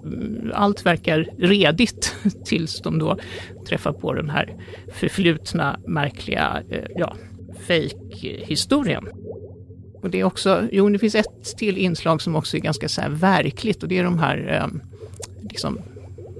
allt 0.53 0.85
verkar 0.85 1.29
redigt 1.37 2.15
tills 2.45 2.81
de 2.81 2.99
då 2.99 3.17
träffar 3.67 3.91
på 3.91 4.13
den 4.13 4.29
här 4.29 4.55
förflutna 4.93 5.79
märkliga, 5.87 6.63
eh, 6.69 6.83
ja, 6.95 7.15
fejkhistorien. 7.67 9.07
Och 10.01 10.09
det 10.09 10.19
är 10.19 10.23
också, 10.23 10.67
jo 10.71 10.89
det 10.89 10.99
finns 10.99 11.15
ett 11.15 11.57
till 11.57 11.77
inslag 11.77 12.21
som 12.21 12.35
också 12.35 12.57
är 12.57 12.61
ganska 12.61 12.89
så 12.89 13.01
verkligt 13.09 13.83
och 13.83 13.89
det 13.89 13.97
är 13.97 14.03
de 14.03 14.19
här 14.19 14.53
eh, 14.53 14.67
liksom, 15.49 15.79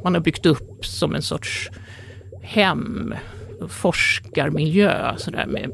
man 0.07 0.13
har 0.13 0.21
byggt 0.21 0.45
upp 0.45 0.85
som 0.85 1.15
en 1.15 1.21
sorts 1.21 1.69
hem, 2.41 3.13
forskarmiljö 3.67 5.17
sådär 5.17 5.45
med 5.45 5.71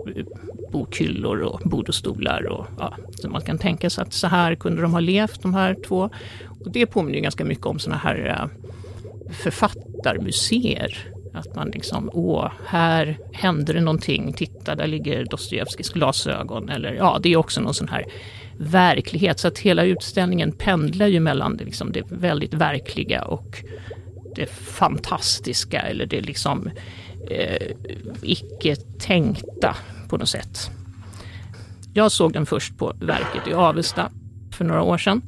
bokhyllor 0.72 1.40
och 1.40 1.62
bodostolar. 1.64 2.48
Och, 2.48 2.66
ja, 2.80 2.94
så 3.16 3.30
man 3.30 3.42
kan 3.42 3.58
tänka 3.58 3.90
sig 3.90 4.02
att 4.02 4.14
så 4.14 4.28
här 4.28 4.56
kunde 4.56 4.82
de 4.82 4.94
ha 4.94 5.00
levt 5.00 5.42
de 5.42 5.54
här 5.54 5.76
två. 5.88 6.10
Och 6.66 6.72
det 6.72 6.86
påminner 6.86 7.20
ganska 7.20 7.46
mycket 7.46 7.66
om 7.66 7.80
sådana 7.80 8.00
här 8.00 8.28
eh, 8.40 8.48
författarmuseer. 9.30 10.98
Att 11.34 11.56
man 11.56 11.70
liksom, 11.70 12.10
åh, 12.14 12.52
här 12.68 13.18
händer 13.34 13.74
det 13.74 13.82
någonting, 13.82 14.34
titta 14.34 14.76
där 14.76 14.88
ligger 14.88 15.26
Dostojevskijs 15.26 15.90
glasögon. 15.90 16.70
Eller 16.70 16.94
ja, 16.94 17.20
det 17.24 17.34
är 17.34 17.38
också 17.38 17.62
någon 17.62 17.74
sån 17.74 17.88
här 17.88 18.06
verklighet. 18.58 19.40
Så 19.40 19.48
att 19.48 19.60
hela 19.60 19.84
utställningen 19.84 20.52
pendlar 20.52 21.08
ju 21.08 21.20
mellan 21.20 21.58
det, 21.58 21.66
liksom, 21.66 21.92
det 21.92 22.04
väldigt 22.10 22.54
verkliga 22.54 23.24
och 23.24 23.64
det 24.36 24.50
fantastiska 24.50 25.80
eller 25.80 26.06
det 26.06 26.22
liksom 26.22 26.70
eh, 27.30 27.68
icke 28.22 28.76
tänkta 28.76 29.76
på 30.10 30.18
något 30.18 30.30
sätt. 30.30 30.72
Jag 31.94 32.12
såg 32.12 32.34
den 32.34 32.46
först 32.46 32.78
på 32.78 32.94
verket 33.00 33.48
i 33.48 33.54
Avesta 33.54 34.12
för 34.52 34.66
några 34.66 34.82
år 34.82 34.98
sedan. 34.98 35.22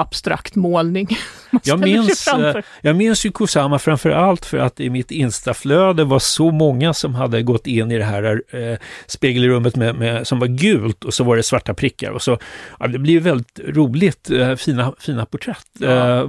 abstrakt 0.00 0.54
målning. 0.54 1.08
Jag 1.64 1.80
minns, 1.80 2.28
eh, 2.28 2.56
jag 2.80 2.96
minns 2.96 3.26
ju 3.26 3.32
Kusama 3.32 3.78
framför 3.78 4.10
allt 4.10 4.46
för 4.46 4.58
att 4.58 4.80
i 4.80 4.90
mitt 4.90 5.10
instaflöde 5.10 6.04
var 6.04 6.18
så 6.18 6.50
många 6.50 6.94
som 6.94 7.14
hade 7.14 7.42
gått 7.42 7.66
in 7.66 7.90
i 7.90 7.98
det 7.98 8.04
här 8.04 8.42
eh, 8.50 8.78
spegelrummet 9.06 9.76
med, 9.76 9.94
med, 9.94 10.26
som 10.26 10.38
var 10.38 10.46
gult 10.46 11.04
och 11.04 11.14
så 11.14 11.24
var 11.24 11.36
det 11.36 11.42
svarta 11.42 11.74
prickar. 11.74 12.10
Och 12.10 12.22
så, 12.22 12.38
ja, 12.80 12.86
det 12.86 12.98
blir 12.98 13.20
väldigt 13.20 13.60
roligt, 13.64 14.30
eh, 14.30 14.54
fina, 14.54 14.94
fina 14.98 15.26
porträtt. 15.26 15.66
Ja. 15.78 15.88
Eh, 15.88 16.26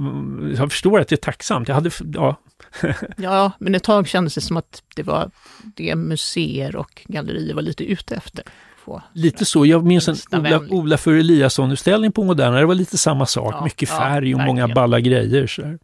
jag 0.56 0.70
förstår 0.70 1.00
att 1.00 1.08
det 1.08 1.14
är 1.14 1.16
tacksamt. 1.16 1.68
Jag 1.68 1.74
hade, 1.74 1.90
ja, 2.14 2.36
Ja, 3.16 3.52
men 3.58 3.74
ett 3.74 3.82
tag 3.82 4.08
kändes 4.08 4.34
det 4.34 4.40
som 4.40 4.56
att 4.56 4.82
det 4.96 5.02
var 5.02 5.30
det 5.76 5.96
museer 5.96 6.76
och 6.76 7.02
gallerier 7.04 7.54
var 7.54 7.62
lite 7.62 7.84
ute 7.84 8.14
efter. 8.14 8.44
Få. 8.90 9.02
lite 9.12 9.44
så. 9.44 9.66
Jag 9.66 9.86
minns 9.86 10.08
en 10.08 10.16
Ola. 10.40 10.60
Ola 10.70 10.96
för 10.96 11.12
Eliasson-utställning 11.12 12.12
på 12.12 12.24
Moderna. 12.24 12.58
Det 12.58 12.66
var 12.66 12.74
lite 12.74 12.98
samma 12.98 13.26
sak. 13.26 13.54
Ja, 13.54 13.64
Mycket 13.64 13.88
ja, 13.88 13.98
färg 13.98 14.34
och 14.34 14.40
många 14.40 14.68
balla 14.68 15.00
grejer. 15.00 15.46
Så 15.46 15.62
här. 15.62 15.78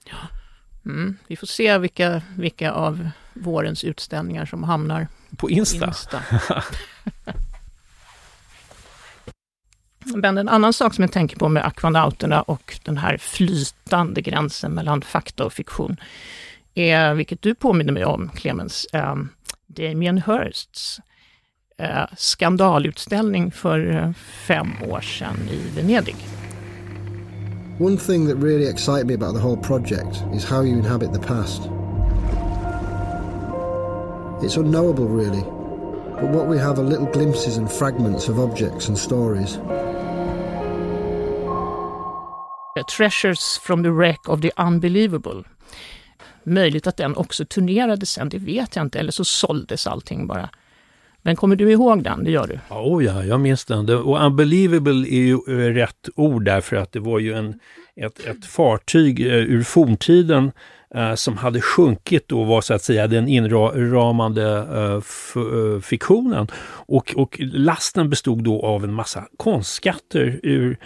Mm. 0.87 1.17
Vi 1.27 1.37
får 1.37 1.47
se 1.47 1.79
vilka, 1.79 2.23
vilka 2.37 2.73
av 2.73 3.09
vårens 3.35 3.85
utställningar 3.85 4.47
som 4.47 4.63
hamnar 4.63 5.09
På 5.31 5.37
på 5.37 5.51
Insta. 5.51 5.87
Insta. 5.87 6.23
Men 10.05 10.39
en 10.39 10.49
annan 10.49 10.73
sak 10.73 10.95
som 10.95 11.03
jag 11.03 11.13
tänker 11.13 11.37
på 11.37 11.49
med 11.49 11.67
akvanauterna 11.67 12.43
och 12.43 12.81
den 12.85 12.99
här 12.99 13.19
flytande 13.19 14.21
gränsen 14.21 14.73
mellan 14.73 15.03
fakta 15.03 15.45
och 15.45 15.53
fiktion 15.53 15.97
är, 16.75 17.15
vilket 17.15 17.43
du 17.43 17.55
påminner 17.55 17.93
mig 17.93 18.05
om, 18.05 18.31
Clemens, 18.35 18.87
eh, 18.93 19.15
Damien 19.67 20.23
Hirsts 20.27 21.01
eh, 21.83 22.05
skandalutställning 22.17 23.51
för 23.51 23.97
eh, 23.97 24.13
fem 24.49 24.73
år 24.91 25.01
sedan 25.01 25.37
i 25.51 25.71
Venedig. 25.77 26.17
One 27.79 27.97
thing 27.97 28.27
that 28.29 28.37
really 28.37 28.67
excited 28.67 29.07
me 29.07 29.15
about 29.15 29.35
the 29.35 29.43
whole 29.43 29.63
project 29.63 30.25
is 30.35 30.45
how 30.45 30.63
you 30.63 30.79
inhabit 30.79 31.13
the 31.13 31.19
past. 31.19 31.63
It's 34.43 34.57
unknowable, 34.57 35.05
really, 35.05 35.45
but 36.21 36.31
what 36.31 36.49
we 36.49 36.59
have 36.59 36.79
are 36.79 36.89
little 36.89 37.09
glimpses 37.13 37.59
and 37.59 37.73
fragments 37.73 38.29
of 38.29 38.39
objects 38.39 38.89
and 38.89 38.99
stories. 38.99 39.59
Eh, 42.77 42.83
Treasures 42.97 43.59
from 43.63 43.83
the 43.83 43.91
wreck 43.91 44.29
of 44.29 44.41
the 44.41 44.51
unbelievable. 44.57 45.45
Möjligt 46.43 46.87
att 46.87 46.97
den 46.97 47.17
också 47.17 47.45
turnerade 47.45 48.07
sen, 48.07 48.29
det 48.29 48.39
vet 48.39 48.77
jag 48.77 48.85
inte, 48.85 48.99
eller 48.99 49.13
så 49.13 49.25
såldes 49.25 49.87
allting 49.87 50.27
bara. 50.27 50.51
Men 51.27 51.37
kommer 51.37 51.57
du 51.57 51.73
ihåg 51.73 52.03
den? 52.03 52.25
Det 52.25 52.31
gör 52.31 52.47
du? 52.47 52.75
Oh 52.75 53.05
ja, 53.05 53.25
jag 53.25 53.41
minns 53.41 53.65
den. 53.65 53.91
Och 53.91 54.25
unbelievable 54.27 55.09
är 55.09 55.21
ju 55.21 55.35
eh, 55.49 55.75
rätt 55.75 56.09
ord 56.17 56.45
därför 56.45 56.77
att 56.77 56.93
det 56.93 57.01
var 57.01 57.19
ju 57.19 57.33
en, 57.33 57.61
ett, 58.01 58.27
ett 58.27 58.45
fartyg 58.47 59.21
eh, 59.21 59.33
ur 59.33 59.63
forntiden 59.63 60.53
eh, 60.95 61.15
som 61.15 61.37
hade 61.37 61.61
sjunkit 61.61 62.33
och 62.33 62.47
var 62.47 62.61
så 62.61 62.75
att 62.75 62.83
säga 62.83 63.07
den 63.07 63.29
inramande 63.29 64.67
uh, 65.37 65.81
fiktionen. 65.81 66.47
Och, 66.87 67.15
och 67.17 67.37
lasten 67.39 68.11
bestod 68.11 68.45
då 68.45 68.63
av 68.63 68.85
en 68.85 68.93
massa 68.93 69.25
konstskatter 69.37 70.41
ur 70.43 70.79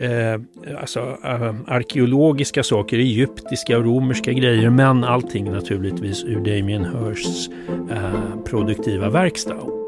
eh, 0.00 0.40
alltså, 0.80 1.18
eh, 1.24 1.54
arkeologiska 1.66 2.62
saker, 2.62 2.98
egyptiska 2.98 3.78
och 3.78 3.84
romerska 3.84 4.32
grejer, 4.32 4.70
men 4.70 5.04
allting 5.04 5.52
naturligtvis 5.52 6.24
ur 6.24 6.40
Damien 6.40 6.84
Hirsts 6.84 7.48
eh, 7.90 8.42
produktiva 8.44 9.10
verkstad. 9.10 9.83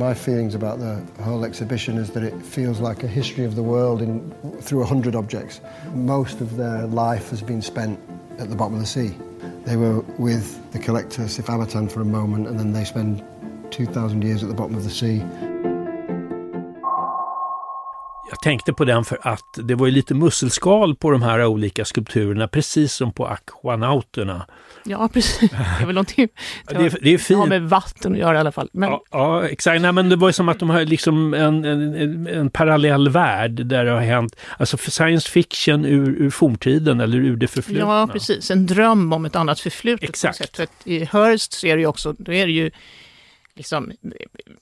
My 0.00 0.14
feelings 0.14 0.54
about 0.54 0.78
the 0.78 1.04
whole 1.22 1.44
exhibition 1.44 1.98
is 1.98 2.08
that 2.12 2.22
it 2.22 2.34
feels 2.42 2.80
like 2.80 3.04
a 3.04 3.06
history 3.06 3.44
of 3.44 3.54
the 3.54 3.62
world 3.62 4.00
in 4.00 4.30
through 4.62 4.84
hundred 4.84 5.14
objects. 5.14 5.60
Most 5.92 6.40
of 6.40 6.56
their 6.56 6.86
life 6.86 7.28
has 7.28 7.42
been 7.42 7.60
spent 7.60 8.00
at 8.38 8.48
the 8.48 8.56
bottom 8.56 8.76
of 8.76 8.80
the 8.80 8.86
sea. 8.86 9.14
They 9.66 9.76
were 9.76 10.00
with 10.16 10.72
the 10.72 10.78
collector 10.78 11.28
Sif 11.28 11.48
Amatan 11.48 11.92
for 11.92 12.00
a 12.00 12.06
moment, 12.06 12.48
and 12.48 12.58
then 12.58 12.72
they 12.72 12.86
spend 12.86 13.22
two 13.70 13.84
thousand 13.84 14.24
years 14.24 14.42
at 14.42 14.48
the 14.48 14.54
bottom 14.54 14.74
of 14.74 14.84
the 14.84 14.90
sea. 14.90 15.18
Jag 18.30 18.40
tänkte 18.42 18.72
på 18.72 18.84
den 18.84 19.04
för 19.04 19.18
att 19.22 19.44
det 19.62 19.74
var 19.74 19.86
ju 19.86 19.92
lite 19.92 20.14
musselskal 20.14 20.96
på 20.96 21.10
de 21.10 21.22
här 21.22 21.44
olika 21.46 21.84
skulpturerna, 21.84 22.48
precis 22.48 22.92
som 22.94 23.12
på 23.12 23.26
akvanauterna. 23.26 24.46
Ja, 24.84 25.08
precis. 25.12 25.50
Det 25.50 25.56
är 25.82 25.86
väl 25.86 25.94
någonting 25.94 26.28
det 26.68 26.74
är- 26.74 26.78
det 26.80 26.86
är 26.86 26.98
det 27.00 27.10
har 27.10 27.18
fint. 27.18 27.48
med 27.48 27.62
vatten 27.62 28.12
att 28.12 28.18
göra 28.18 28.36
i 28.36 28.40
alla 28.40 28.52
fall. 28.52 28.68
Men 28.72 28.90
Ja, 28.90 29.02
ja, 29.10 29.48
exakt. 29.48 29.82
Nej, 29.82 29.92
men 29.92 30.08
det 30.08 30.16
var 30.16 30.28
ju 30.28 30.32
som 30.32 30.48
att 30.48 30.58
de 30.58 30.70
har 30.70 30.84
liksom 30.84 31.34
en, 31.34 31.64
en, 31.64 32.26
en, 32.26 32.50
parallell 32.50 33.08
värld 33.08 33.66
där 33.66 33.84
det 33.84 33.90
har 33.90 34.00
hänt, 34.00 34.36
alltså 34.58 34.76
för 34.76 34.90
science 34.90 35.30
fiction 35.30 35.84
ur, 35.84 36.08
ur 36.22 36.30
forntiden 36.30 37.00
eller 37.00 37.18
ur 37.18 37.36
det 37.36 37.48
förflutna. 37.48 37.86
Ja, 38.00 38.08
precis. 38.12 38.50
En 38.50 38.66
dröm 38.66 39.12
om 39.12 39.24
ett 39.24 39.36
annat 39.36 39.60
förflutet. 39.60 40.08
Exakt. 40.08 40.38
sätt. 40.38 40.56
För 40.56 40.66
I 40.84 41.04
Hearst 41.12 41.64
är 41.64 41.76
det 41.76 41.80
ju 41.80 41.86
också, 41.86 42.14
då 42.18 42.32
är 42.32 42.46
det 42.46 42.52
ju 42.52 42.70
liksom, 43.54 43.92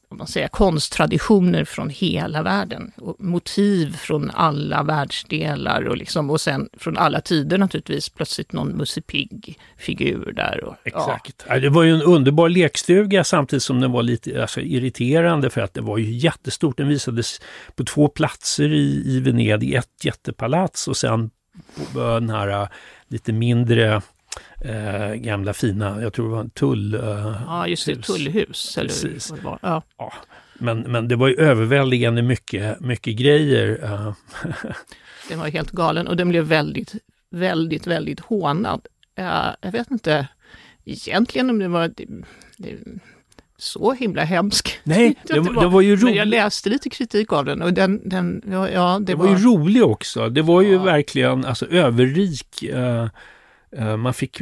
om 0.08 0.18
man 0.18 0.26
säger, 0.26 0.48
konsttraditioner 0.48 1.64
från 1.64 1.90
hela 1.90 2.42
världen. 2.42 2.92
Och 2.96 3.16
motiv 3.18 3.96
från 3.96 4.30
alla 4.30 4.82
världsdelar 4.82 5.82
och, 5.82 5.96
liksom, 5.96 6.30
och 6.30 6.40
sen 6.40 6.68
från 6.78 6.96
alla 6.96 7.20
tider 7.20 7.58
naturligtvis 7.58 8.08
plötsligt 8.08 8.52
någon 8.52 8.76
Musse 8.76 9.00
Pigg-figur 9.00 10.32
där. 10.32 10.64
Och, 10.64 10.74
Exakt. 10.84 11.44
Ja. 11.48 11.60
Det 11.60 11.68
var 11.68 11.82
ju 11.82 11.94
en 11.94 12.02
underbar 12.02 12.48
lekstuga 12.48 13.24
samtidigt 13.24 13.62
som 13.62 13.80
den 13.80 13.92
var 13.92 14.02
lite 14.02 14.42
alltså, 14.42 14.60
irriterande 14.60 15.50
för 15.50 15.60
att 15.60 15.74
det 15.74 15.80
var 15.80 15.98
ju 15.98 16.12
jättestort. 16.12 16.76
Den 16.76 16.88
visades 16.88 17.40
på 17.74 17.84
två 17.84 18.08
platser 18.08 18.72
i, 18.72 19.02
i 19.06 19.20
Venedig, 19.20 19.74
ett 19.74 20.04
jättepalats 20.04 20.88
och 20.88 20.96
sen 20.96 21.30
på 21.92 22.00
den 22.00 22.30
här 22.30 22.48
äh, 22.48 22.68
lite 23.08 23.32
mindre 23.32 24.02
äh, 24.64 25.14
gamla 25.14 25.52
fina, 25.52 26.02
jag 26.02 26.12
tror 26.12 26.28
det 26.28 26.32
var 26.34 26.40
en 26.40 26.50
tull... 26.50 26.94
äh, 26.94 27.00
Ja, 27.46 27.66
just 27.66 27.86
det, 27.86 27.92
hus. 27.96 28.06
tullhus. 28.06 28.78
Eller 28.78 28.88
Precis. 28.88 29.28
det 29.28 29.40
var. 29.44 29.58
Ja. 29.62 29.82
Ja, 29.98 30.12
men, 30.58 30.80
men 30.80 31.08
det 31.08 31.16
var 31.16 31.28
ju 31.28 31.34
överväldigande 31.34 32.22
mycket, 32.22 32.80
mycket 32.80 33.16
grejer. 33.16 33.84
äh. 33.84 34.12
Den 35.28 35.38
var 35.38 35.48
helt 35.48 35.70
galen 35.70 36.08
och 36.08 36.16
den 36.16 36.28
blev 36.28 36.44
väldigt, 36.44 36.94
väldigt, 37.30 37.86
väldigt 37.86 38.20
hånad. 38.20 38.80
Eh, 39.18 39.46
jag 39.60 39.72
vet 39.72 39.90
inte 39.90 40.28
egentligen 40.84 41.50
om 41.50 41.58
det 41.58 41.68
var 41.68 41.88
det, 41.96 42.04
det, 42.56 42.76
så 43.56 43.92
himla 43.92 44.22
hemsk. 44.24 44.80
Nej, 44.84 45.14
det, 45.24 45.40
var- 45.40 45.62
det 45.62 45.68
var 45.68 45.80
ju 45.80 45.96
Men 45.96 46.14
jag 46.14 46.28
läste 46.28 46.68
lite 46.68 46.90
kritik 46.90 47.32
av 47.32 47.44
den 47.44 47.62
och 47.62 47.72
den, 47.72 48.08
den 48.08 48.42
ja, 48.72 48.98
det, 48.98 49.04
Det 49.04 49.14
var 49.14 49.28
ju 49.28 49.44
rolig 49.44 49.84
också. 49.84 50.28
Det 50.28 50.42
var 50.42 50.62
ju 50.62 50.72
Ja. 50.72 50.82
verkligen 50.82 51.44
alltså, 51.44 51.66
överrik. 51.66 52.62
eh, 52.62 52.78
Eh, 53.02 53.08
man 53.98 54.14
fick, 54.14 54.40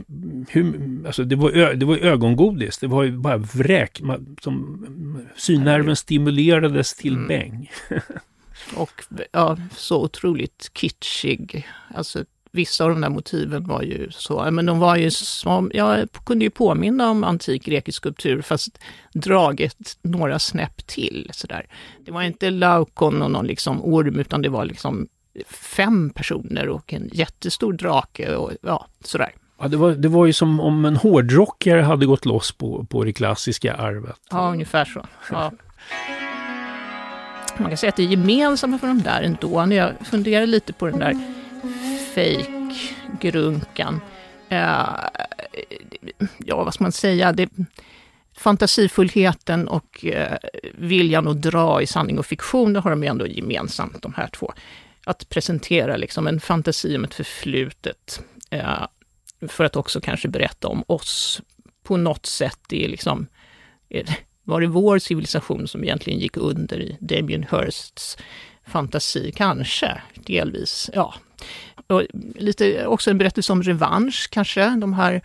hur, 0.49 0.81
alltså 1.07 1.25
det, 1.25 1.37
var 1.37 1.51
ö, 1.51 1.75
det 1.75 1.87
var 1.87 1.97
ögongodis, 1.97 2.79
det 2.79 2.87
var 2.87 3.03
ju 3.03 3.13
bara 3.13 3.37
vräk. 3.37 4.01
Man, 4.01 4.37
som, 4.43 4.87
synnerven 5.37 5.97
stimulerades 5.97 6.95
till 6.95 7.15
mm. 7.15 7.29
bäng. 7.29 7.71
och 8.77 9.03
ja, 9.33 9.57
så 9.73 10.05
otroligt 10.05 10.71
kitschig. 10.75 11.67
Alltså 11.95 12.25
vissa 12.57 12.85
av 12.85 12.91
de 12.91 13.01
där 13.01 13.09
motiven 13.09 13.67
var 13.67 13.83
ju 13.83 14.11
så, 14.11 14.51
men 14.51 14.67
de 14.67 14.79
var 14.79 14.97
ju 14.97 15.11
som, 15.11 15.71
jag 15.75 16.09
kunde 16.27 16.45
ju 16.45 16.51
påminna 16.51 17.11
om 17.11 17.25
antik 17.25 17.65
grekisk 17.65 17.97
skulptur 17.97 18.43
fast 18.43 18.79
draget 19.13 19.77
några 20.03 20.39
snäpp 20.39 20.87
till. 20.87 21.31
Sådär. 21.33 21.67
Det 22.05 22.11
var 22.11 22.23
inte 22.23 22.51
laukon 22.51 23.23
och 23.23 23.31
någon 23.31 23.47
liksom 23.47 23.85
orm 23.85 24.19
utan 24.19 24.43
det 24.43 24.49
var 24.49 24.65
liksom 24.65 25.09
fem 25.49 26.11
personer 26.11 26.69
och 26.69 26.93
en 26.93 27.11
jättestor 27.13 27.73
drake 27.73 28.37
och 28.37 28.53
ja, 28.63 28.87
sådär. 29.05 29.33
Ja, 29.59 29.69
det, 29.69 29.77
var, 29.77 29.91
det 29.91 30.09
var 30.09 30.27
ju 30.27 30.33
som 30.33 30.61
om 30.61 30.85
en 30.85 30.97
hårdrockare 30.97 31.81
hade 31.81 32.07
gått 32.07 32.25
loss 32.25 32.53
på, 32.53 32.85
på 32.85 33.05
det 33.05 33.13
klassiska 33.13 33.75
arvet. 33.75 34.21
Ja, 34.31 34.51
ungefär 34.51 34.85
så. 34.85 35.07
Ja. 35.31 35.53
Man 37.59 37.69
kan 37.69 37.77
säga 37.77 37.91
att 37.91 37.97
det 37.97 38.03
är 38.03 38.07
gemensamma 38.07 38.79
för 38.79 38.87
de 38.87 39.03
där 39.03 39.23
ändå. 39.23 39.67
När 39.67 39.77
jag 39.77 39.93
funderar 40.05 40.47
lite 40.47 40.73
på 40.73 40.87
den 40.87 40.99
där 40.99 41.17
fake-grunkan. 42.15 44.01
Uh, 44.53 45.09
ja, 46.39 46.65
vad 46.65 46.75
ska 46.75 46.85
man 46.85 46.93
säga? 46.93 47.33
Det, 47.33 47.49
fantasifullheten 48.37 49.69
och 49.69 50.05
uh, 50.05 50.37
viljan 50.75 51.29
att 51.29 51.43
dra 51.43 51.83
i 51.83 51.87
sanning 51.87 52.19
och 52.19 52.27
fiktion, 52.27 52.73
det 52.73 52.81
har 52.81 52.91
de 52.91 53.03
ju 53.03 53.09
ändå 53.09 53.27
gemensamt, 53.27 54.03
de 54.03 54.15
här 54.17 54.29
två 54.29 54.53
att 55.07 55.29
presentera 55.29 55.97
liksom 55.97 56.27
en 56.27 56.41
fantasi 56.41 56.97
om 56.97 57.05
ett 57.05 57.15
förflutet. 57.15 58.21
Eh, 58.51 58.87
för 59.49 59.65
att 59.65 59.77
också 59.77 60.01
kanske 60.01 60.29
berätta 60.29 60.69
om 60.69 60.85
oss 60.87 61.43
på 61.83 61.97
något 61.97 62.27
sätt. 62.27 62.59
Det 62.69 62.85
är 62.85 62.89
liksom, 62.89 63.27
eh, 63.89 64.11
var 64.43 64.61
det 64.61 64.67
vår 64.67 64.99
civilisation 64.99 65.69
som 65.69 65.85
egentligen 65.85 66.19
gick 66.19 66.37
under 66.37 66.81
i 66.81 66.97
Damien 67.01 67.47
Hirsts 67.51 68.19
fantasi? 68.67 69.33
Kanske, 69.37 70.03
delvis. 70.15 70.91
Ja. 70.95 71.15
Och 71.87 72.03
lite 72.35 72.87
också 72.87 73.11
en 73.11 73.19
berättelse 73.19 73.53
om 73.53 73.63
revansch 73.63 74.29
kanske. 74.31 74.69
De 74.69 74.93
här 74.93 75.23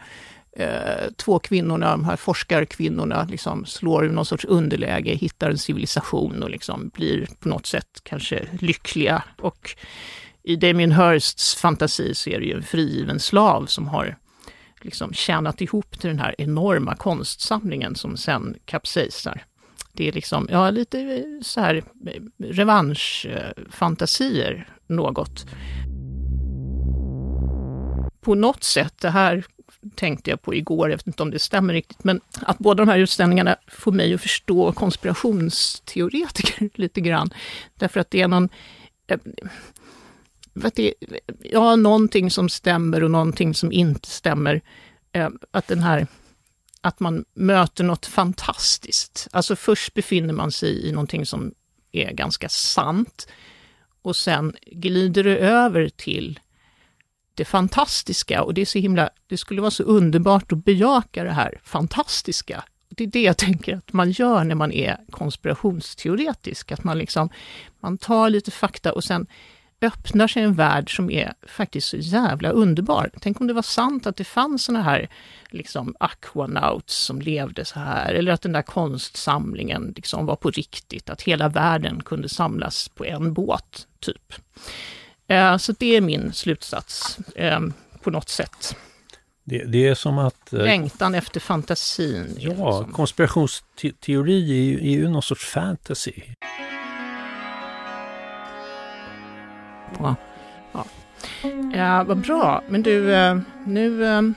eh, 0.58 1.12
två 1.18 1.40
kvinnorna, 1.40 1.92
de 1.92 2.06
här 2.06 2.16
forskarkvinnorna, 2.16 3.28
liksom 3.30 3.66
slår 3.66 4.04
någon 4.04 4.26
sorts 4.26 4.46
underläge, 4.46 5.14
hittar 5.14 5.50
en 5.50 5.58
civilisation 5.58 6.44
och 6.44 6.50
liksom 6.50 6.92
blir 6.94 7.28
på 7.40 7.50
något 7.50 7.66
sätt 7.66 8.02
kanske 8.04 8.48
lyckliga. 8.60 9.24
Och 9.42 9.76
i 10.44 10.56
Damien 10.56 10.92
Hirsts 10.92 11.56
fantasi 11.56 12.16
så 12.16 12.30
är 12.30 12.40
det 12.40 12.46
ju 12.46 12.54
en 12.54 12.64
frigiven 12.64 13.20
slav 13.20 13.66
som 13.66 13.88
har 13.88 14.18
liksom 14.82 15.14
tjänat 15.14 15.62
ihop 15.62 16.00
till 16.00 16.10
den 16.10 16.20
här 16.20 16.36
enorma 16.38 16.96
konstsamlingen 16.96 17.96
som 17.96 18.18
sen 18.18 18.56
kapsejsar. 18.66 19.46
Det 19.94 20.08
är 20.08 20.12
liksom, 20.12 20.48
ja, 20.52 20.70
lite 20.70 21.26
så 21.42 21.62
här 21.62 21.76
eh, 21.76 21.84
revanschfantasier 22.38 24.70
något. 24.88 25.46
På 28.22 28.36
något 28.36 28.64
sätt, 28.64 28.94
det 29.02 29.10
här 29.10 29.46
tänkte 29.96 30.30
jag 30.30 30.42
på 30.42 30.56
igår, 30.56 30.90
jag 30.90 30.98
vet 30.98 31.08
inte 31.08 31.24
om 31.24 31.32
det 31.32 31.40
stämmer 31.40 31.74
riktigt, 31.74 32.04
men 32.04 32.22
att 32.42 32.58
båda 32.58 32.86
de 32.86 32.92
här 32.92 33.00
utställningarna 33.00 33.56
får 33.68 33.92
mig 33.92 34.14
att 34.14 34.22
förstå 34.22 34.72
konspirationsteoretiker 34.72 36.70
lite 36.80 37.02
grann. 37.02 37.34
Därför 37.76 38.00
att 38.00 38.12
det 38.12 38.22
är 38.22 38.28
någon... 38.28 38.50
Eh, 39.08 39.18
att 40.64 40.76
det, 40.76 40.94
ja, 41.44 41.76
någonting 41.76 42.32
som 42.32 42.50
stämmer 42.50 43.04
och 43.04 43.12
någonting 43.12 43.54
som 43.54 43.72
inte 43.72 44.08
stämmer. 44.10 44.62
Eh, 45.12 45.30
att 45.52 45.68
den 45.68 45.80
här 45.80 46.08
att 46.82 47.00
man 47.00 47.26
möter 47.34 47.84
något 47.84 48.06
fantastiskt. 48.06 49.28
Alltså 49.32 49.56
först 49.56 49.94
befinner 49.94 50.34
man 50.34 50.52
sig 50.52 50.88
i 50.88 50.92
någonting 50.92 51.26
som 51.26 51.54
är 51.92 52.12
ganska 52.12 52.50
sant 52.50 53.28
och 54.02 54.16
sen 54.16 54.56
glider 54.66 55.24
det 55.24 55.38
över 55.38 55.90
till 55.90 56.40
det 57.36 57.46
fantastiska 57.46 58.44
och 58.44 58.54
det 58.54 58.62
är 58.62 58.66
så 58.66 58.80
himla, 58.80 59.10
det 59.28 59.38
skulle 59.38 59.62
vara 59.62 59.72
så 59.72 59.84
underbart 59.84 60.52
att 60.52 60.66
bejaka 60.66 61.24
det 61.24 61.32
här 61.32 61.60
fantastiska. 61.64 62.64
Det 62.90 63.04
är 63.04 63.08
det 63.08 63.22
jag 63.22 63.38
tänker 63.38 63.76
att 63.76 63.94
man 63.94 64.12
gör 64.12 64.44
när 64.44 64.56
man 64.56 64.72
är 64.72 64.98
konspirationsteoretisk, 65.12 66.72
att 66.72 66.84
man 66.84 66.98
liksom, 66.98 67.30
man 67.80 67.98
tar 67.98 68.30
lite 68.30 68.52
fakta 68.52 68.94
och 68.94 69.04
sen 69.04 69.28
öppnar 69.82 70.28
sig 70.28 70.44
en 70.44 70.54
värld 70.54 70.96
som 70.96 71.12
är 71.12 71.34
faktiskt 71.48 71.88
så 71.88 71.98
jävla 71.98 72.50
underbar. 72.50 73.10
Tänk 73.22 73.42
om 73.42 73.48
det 73.48 73.54
var 73.54 73.62
sant 73.62 74.08
att 74.08 74.16
det 74.16 74.24
fanns 74.24 74.64
såna 74.64 74.82
här 74.82 75.10
liksom 75.50 75.96
aquanauts 76.00 76.96
som 76.96 77.22
levde 77.22 77.66
så 77.66 77.80
här, 77.80 78.14
eller 78.14 78.32
att 78.32 78.42
den 78.42 78.52
där 78.52 78.62
konstsamlingen 78.62 79.94
liksom 79.96 80.26
var 80.26 80.36
på 80.36 80.52
riktigt, 80.52 81.10
att 81.10 81.22
hela 81.22 81.50
världen 81.50 82.04
kunde 82.04 82.30
samlas 82.30 82.90
på 82.90 83.06
en 83.06 83.34
båt, 83.34 83.88
typ. 84.00 84.34
Eh, 85.32 85.58
så 85.58 85.72
det 85.72 85.96
är 85.98 86.02
min 86.02 86.34
slutsats 86.34 87.20
eh, 87.36 87.60
på 88.04 88.12
något 88.12 88.30
sätt. 88.30 88.76
Det, 89.44 89.64
det, 89.64 89.88
är 89.88 89.96
som 89.96 90.18
att... 90.18 90.54
Eh, 90.54 90.60
Längtan 90.60 91.16
efter 91.16 91.40
fantasin. 91.40 92.36
Ja, 92.40 92.88
konspirationsteori 92.92 94.52
är 94.52 94.64
ju, 94.64 94.78
är 94.78 94.98
ju 94.98 95.10
någon 95.10 95.22
sorts 95.22 95.46
fantasy. 95.46 96.14
Ja. 100.00 100.16
ja, 101.74 102.04
vad 102.04 102.18
bra. 102.18 102.64
Men 102.70 102.84
du, 102.84 103.06
nu, 103.66 104.34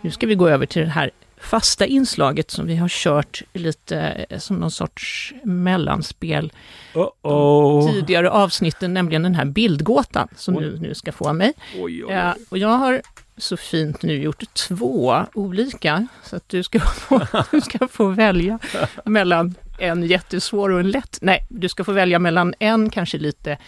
nu 0.00 0.10
ska 0.10 0.26
vi 0.26 0.34
gå 0.34 0.48
över 0.48 0.66
till 0.66 0.82
det 0.82 0.88
här 0.88 1.10
fasta 1.42 1.86
inslaget 1.86 2.50
som 2.50 2.66
vi 2.66 2.76
har 2.76 2.88
kört 2.88 3.42
lite 3.52 4.26
som 4.38 4.56
någon 4.56 4.70
sorts 4.70 5.34
mellanspel 5.42 6.52
uh 6.96 7.06
-oh. 7.22 7.92
tidigare 7.92 8.30
avsnitten, 8.30 8.94
nämligen 8.94 9.22
den 9.22 9.34
här 9.34 9.44
bildgåtan 9.44 10.28
som 10.36 10.54
du 10.54 10.78
nu 10.78 10.94
ska 10.94 11.12
få 11.12 11.28
av 11.28 11.34
mig. 11.36 11.52
Oj, 11.74 11.82
oj, 11.82 12.04
oj. 12.04 12.12
Ja, 12.12 12.34
och 12.48 12.58
jag 12.58 12.68
har 12.68 13.02
så 13.36 13.56
fint 13.56 14.02
nu 14.02 14.22
gjort 14.22 14.54
två 14.54 15.26
olika, 15.34 16.06
så 16.24 16.36
att 16.36 16.48
du 16.48 16.62
ska 16.62 16.80
få, 16.80 17.26
du 17.50 17.60
ska 17.60 17.88
få 17.88 18.08
välja 18.08 18.58
mellan 19.04 19.54
en 19.78 20.02
jättesvår 20.02 20.70
och 20.70 20.80
en 20.80 20.90
lätt. 20.90 21.18
Nej, 21.22 21.46
du 21.48 21.68
ska 21.68 21.84
få 21.84 21.92
välja 21.92 22.18
mellan 22.18 22.54
en 22.58 22.90
kanske 22.90 23.18
lite, 23.18 23.52
eh, 23.52 23.58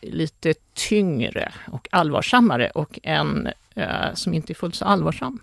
lite 0.00 0.54
tyngre 0.74 1.52
och 1.72 1.88
allvarsammare 1.90 2.70
och 2.70 2.98
en 3.02 3.48
uh, 3.76 4.14
som 4.14 4.34
inte 4.34 4.52
är 4.52 4.54
fullt 4.54 4.74
så 4.74 4.84
allvarsam. 4.84 5.40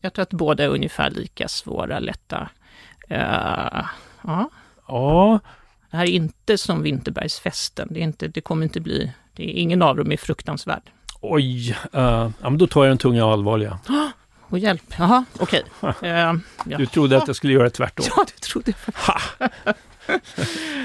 Jag 0.00 0.12
tror 0.12 0.22
att 0.22 0.30
båda 0.30 0.64
är 0.64 0.68
ungefär 0.68 1.10
lika 1.10 1.48
svåra, 1.48 1.98
lätta. 1.98 2.48
Uh, 3.10 3.86
ja. 4.22 4.50
ja. 4.88 5.40
Det 5.90 5.96
här 5.96 6.04
är 6.04 6.10
inte 6.10 6.58
som 6.58 6.82
Vinterbergsfesten. 6.82 7.88
Det, 7.90 8.00
är 8.00 8.04
inte, 8.04 8.28
det 8.28 8.40
kommer 8.40 8.64
inte 8.64 8.80
bli... 8.80 9.12
Det 9.32 9.44
är, 9.44 9.62
ingen 9.62 9.82
av 9.82 9.96
dem 9.96 10.12
är 10.12 10.16
fruktansvärd. 10.16 10.82
Oj, 11.20 11.70
uh, 11.70 11.76
ja, 11.92 12.32
men 12.40 12.58
då 12.58 12.66
tar 12.66 12.84
jag 12.84 12.90
den 12.90 12.98
tunga 12.98 13.24
och 13.24 13.32
allvarliga. 13.32 13.78
Och 14.50 14.58
hjälp, 14.58 14.94
jaha, 14.98 15.24
okej. 15.38 15.62
Okay. 15.80 16.32
Uh, 16.32 16.40
du 16.64 16.86
trodde 16.86 17.16
att 17.16 17.26
jag 17.26 17.36
skulle 17.36 17.52
göra 17.52 17.70
tvärtom? 17.70 18.06
Ja, 18.16 18.24
det 18.34 18.40
trodde 18.40 18.72
jag 18.86 19.10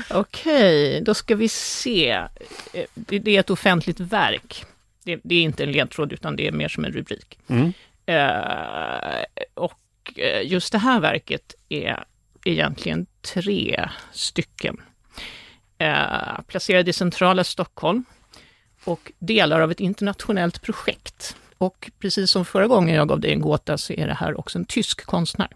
Okej, 0.10 0.90
okay, 0.90 1.00
då 1.00 1.14
ska 1.14 1.36
vi 1.36 1.50
se. 1.50 2.10
Eh, 2.74 2.86
det 2.94 3.36
är 3.36 3.40
ett 3.40 3.50
offentligt 3.50 4.00
verk. 4.00 4.66
Det, 5.04 5.20
det, 5.24 5.36
är 5.36 5.42
inte 5.42 5.64
en 5.64 5.72
ledtråd, 5.72 6.14
utan 6.14 6.36
det 6.36 6.48
är 6.48 6.52
mer 6.52 6.68
som 6.68 6.86
en 6.86 6.92
rubrik. 6.92 7.38
Mm. 7.48 7.74
Eh, 8.06 9.24
och 9.54 10.14
eh, 10.16 10.52
just 10.52 10.72
det 10.72 10.78
här 10.78 11.00
verket 11.00 11.56
är 11.70 12.06
egentligen 12.46 13.06
tre 13.22 13.90
stycken. 14.12 14.82
Eh, 15.78 16.42
placerade 16.48 16.90
i 16.90 16.94
centrala 16.94 17.44
Stockholm 17.44 18.06
och 18.84 19.12
delar 19.20 19.62
av 19.62 19.72
ett 19.72 19.80
internationellt 19.80 20.62
projekt. 20.62 21.36
Och 21.58 21.92
precis 22.00 22.32
som 22.32 22.46
förra 22.46 22.68
gången 22.68 22.96
jag 22.96 23.08
gav 23.08 23.20
dig 23.20 23.32
en 23.32 23.42
gåta 23.42 23.78
så 23.78 23.94
är 23.94 24.08
det 24.08 24.14
här 24.14 24.40
också 24.40 24.58
en 24.58 24.66
tysk 24.66 25.06
konstnär. 25.06 25.50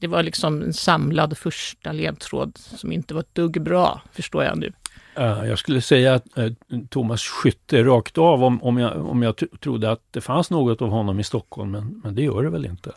Det 0.00 0.06
var 0.06 0.22
liksom 0.22 0.62
en 0.62 0.72
samlad 0.72 1.38
första 1.38 1.92
ledtråd 1.92 2.58
som 2.58 2.92
inte 2.92 3.14
var 3.14 3.20
ett 3.20 3.34
dugg 3.34 3.62
bra, 3.62 4.02
förstår 4.12 4.44
jag 4.44 4.58
nu. 4.58 4.72
Jag 5.14 5.58
skulle 5.58 5.80
säga 5.80 6.14
att 6.14 6.38
eh, 6.38 6.50
Thomas 6.88 7.22
Skytte 7.22 7.82
rakt 7.82 8.18
av 8.18 8.44
om, 8.44 8.62
om 8.62 8.78
jag, 8.78 9.06
om 9.06 9.22
jag 9.22 9.42
trodde 9.60 9.90
att 9.90 10.02
det 10.10 10.20
fanns 10.20 10.50
något 10.50 10.82
av 10.82 10.88
honom 10.88 11.20
i 11.20 11.24
Stockholm, 11.24 11.70
men, 11.70 12.00
men 12.04 12.14
det 12.14 12.22
gör 12.22 12.42
det 12.42 12.50
väl 12.50 12.66
inte? 12.66 12.92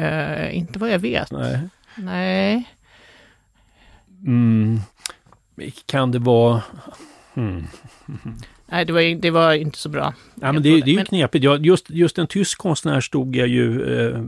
Uh, 0.00 0.56
inte 0.56 0.78
vad 0.78 0.90
jag 0.90 0.98
vet. 0.98 1.30
Nej. 1.32 1.60
Nej. 1.96 2.68
Mm. 4.26 4.80
Kan 5.86 6.10
det 6.10 6.18
vara... 6.18 6.62
Hmm. 7.34 7.66
Nej, 8.66 8.84
det 8.84 8.92
var, 8.92 9.20
det 9.20 9.30
var 9.30 9.52
inte 9.52 9.78
så 9.78 9.88
bra. 9.88 10.14
Ja, 10.34 10.52
men 10.52 10.62
det, 10.62 10.70
det 10.70 10.80
är 10.80 10.88
ju 10.88 10.96
men... 10.96 11.04
knepigt. 11.04 11.44
Jag, 11.44 11.66
just, 11.66 11.90
just 11.90 12.18
en 12.18 12.26
tysk 12.26 12.58
konstnär 12.58 13.00
stod 13.00 13.36
jag 13.36 13.48
ju, 13.48 13.96
eh, 13.98 14.20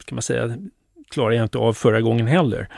ska 0.00 0.14
man 0.14 0.22
säga, 0.22 0.56
klarar 1.10 1.30
jag 1.30 1.42
inte 1.42 1.58
av 1.58 1.72
förra 1.72 2.00
gången 2.00 2.26
heller. 2.26 2.68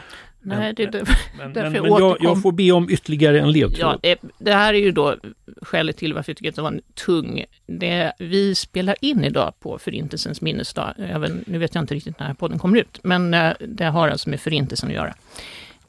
Nej, 0.45 0.75
det, 0.75 0.87
det, 0.87 1.05
men, 1.39 1.53
men, 1.53 1.73
men 1.73 1.85
jag, 1.85 2.17
jag, 2.21 2.43
får 2.43 2.53
be 2.53 2.73
om 2.73 2.91
ytterligare 2.91 3.41
en 3.41 3.53
ledtråd. 3.53 3.79
Ja, 3.81 3.99
det, 4.03 4.19
det 4.39 4.53
här 4.53 4.75
är 4.75 4.79
ju 4.79 4.93
då 4.93 5.17
skälet 5.63 5.97
till 5.97 6.15
varför 6.15 6.31
jag 6.31 6.37
tycker 6.37 6.49
att 6.49 6.57
det 6.57 6.63
var 6.63 6.73
en 6.73 6.81
tung. 6.95 7.45
Det 7.67 8.13
vi 8.19 8.55
spelar 8.55 8.97
in 9.01 9.25
idag 9.25 9.55
på 9.61 9.79
Förintelsens 9.79 10.41
minnesdag, 10.41 10.95
även, 10.99 11.45
nu 11.47 11.59
vet 11.59 11.75
jag 11.75 11.83
inte 11.83 11.95
riktigt 11.95 12.19
när 12.19 12.35
podden 12.35 12.59
kommer 12.59 12.79
ut, 12.79 13.01
men 13.03 13.35
eh, 13.35 13.53
det 13.61 13.85
har 13.85 14.09
alltså 14.09 14.31
med 14.31 14.41
Förintelsen 14.41 14.89
att 14.89 14.95
göra. 14.95 15.15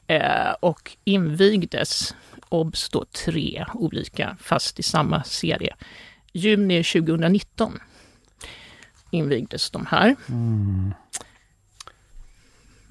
Eh, 0.06 0.54
och 0.60 0.96
invigdes, 1.04 2.14
obs 2.48 2.88
då, 2.88 3.04
tre 3.04 3.66
olika, 3.74 4.36
fast 4.40 4.78
i 4.78 4.82
samma 4.82 5.22
serie. 5.24 5.74
Juni 6.32 6.84
2019 6.84 7.78
invigdes 9.10 9.70
de 9.70 9.86
här. 9.86 10.16
Mm. 10.28 10.94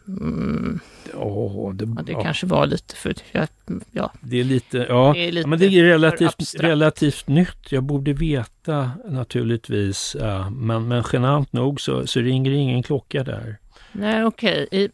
Mm, 0.07 0.79
Ja, 1.13 1.71
det, 1.75 1.85
ja, 1.95 2.01
det 2.03 2.11
ja, 2.11 2.23
kanske 2.23 2.45
var 2.45 2.67
lite 2.67 2.95
för... 2.95 3.13
Ja, 3.31 3.47
ja, 3.91 4.11
det 4.21 4.39
är 4.39 4.43
lite, 4.43 4.77
ja, 4.89 5.11
det 5.15 5.27
är 5.27 5.31
lite 5.31 5.47
men 5.47 5.59
det 5.59 5.65
är 5.65 5.83
relativt, 5.83 6.55
relativt 6.59 7.27
nytt. 7.27 7.71
Jag 7.71 7.83
borde 7.83 8.13
veta 8.13 8.91
naturligtvis, 9.09 10.15
ja, 10.19 10.49
men, 10.49 10.87
men 10.87 11.03
genant 11.13 11.53
nog 11.53 11.81
så, 11.81 12.07
så 12.07 12.19
ringer 12.19 12.51
ingen 12.51 12.83
klocka 12.83 13.23
där. 13.23 13.57
Nej, 13.91 14.25
okej. 14.25 14.67
I, 14.71 14.89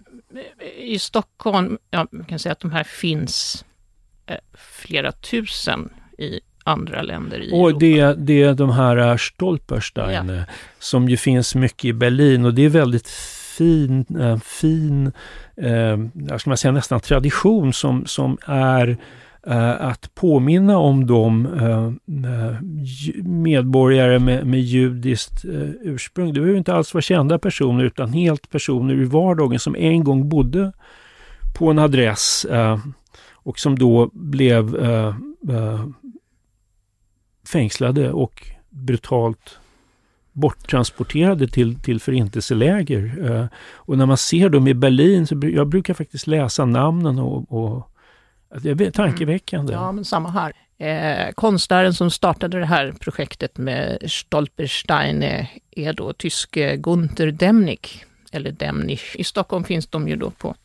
I 0.78 1.00
Stockholm, 1.00 1.78
ja, 1.90 2.08
man 2.12 2.26
kan 2.26 2.40
säga 2.40 2.52
att 2.54 2.60
de 2.60 2.72
här 2.72 2.84
finns 2.84 3.66
eh, 4.26 4.36
flera 4.54 5.12
tusen 5.12 5.90
i 6.18 6.40
andra 6.64 7.02
länder 7.02 7.40
i 7.40 7.52
Och 7.54 7.70
Europa. 7.70 7.80
det, 7.80 8.14
det 8.26 8.44
är 8.44 8.54
de 8.54 8.70
här 8.70 9.18
Stolperstein 9.18 10.30
Ja. 10.30 10.44
som 10.80 11.10
ju 11.10 11.18
finns 11.18 11.56
mycket 11.56 11.86
i 11.86 11.94
Berlin 11.94 12.46
och 12.46 12.54
det 12.54 12.62
är 12.66 12.70
väldigt 12.70 13.08
fin, 13.62 14.06
fin 14.44 15.12
eh, 15.58 15.92
eh 15.92 16.38
ska 16.38 16.50
man 16.50 16.58
säga 16.58 16.72
nästan 16.72 17.00
tradition 17.00 17.74
som, 17.74 18.06
som 18.06 18.38
är 18.46 18.98
eh, 19.48 19.86
att 19.86 20.16
påminna 20.16 20.78
om 20.78 21.08
de 21.08 21.46
eh, 21.46 21.92
medborgare 23.24 24.20
med, 24.20 24.48
med 24.48 24.62
judiskt 24.62 25.46
ursprung. 25.82 26.34
Det 26.34 26.40
behöver 26.40 26.58
inte 26.58 26.74
alls 26.74 26.94
vara 26.94 27.02
kända 27.02 27.40
personer 27.40 27.84
utan 27.84 28.14
helt 28.14 28.50
personer 28.50 29.02
i 29.02 29.06
vardagen 29.06 29.60
som 29.60 29.76
en 29.76 30.04
gång 30.04 30.30
bodde 30.30 30.72
på 31.58 31.72
en 31.72 31.80
adress 31.80 32.46
och 33.34 33.60
som 33.60 33.80
då 33.80 34.10
blev 34.14 34.76
fängslade 37.48 38.12
och 38.12 38.48
brutalt 38.70 39.61
borttransporterade 40.32 41.48
till, 41.48 41.80
till 41.80 42.00
förintelseläger. 42.00 43.32
Eh, 43.32 43.46
och 43.74 43.98
när 43.98 44.06
man 44.06 44.18
ser 44.18 44.50
dem 44.50 44.68
i 44.68 44.74
Berlin, 44.74 45.28
så 45.28 45.40
jag 45.44 45.68
brukar 45.68 45.94
faktiskt 45.94 46.28
läsa 46.28 46.66
namnen 46.66 47.20
och, 47.20 47.52
och 47.52 47.92
det 48.62 48.70
är 48.70 48.92
tankeväckande. 48.92 49.74
Ja, 49.74 49.92
men 49.92 50.06
samma 50.06 50.30
här. 50.30 50.54
Eh, 50.78 51.32
konstnären 51.32 51.94
som 51.94 52.12
startade 52.12 52.60
det 52.60 52.66
här 52.66 52.94
projektet 53.00 53.58
med 53.58 53.98
Stolperstein 54.08 55.24
är 55.72 55.94
då 55.94 56.14
tyske 56.14 56.78
Gunther 56.78 57.32
Demnig, 57.32 58.06
eller 58.32 58.52
Demnich. 58.52 59.16
I 59.16 59.24
Stockholm 59.24 59.64
finns 59.64 59.88
de 59.88 60.08
ju 60.08 60.16
då 60.16 60.30
på 60.30 60.56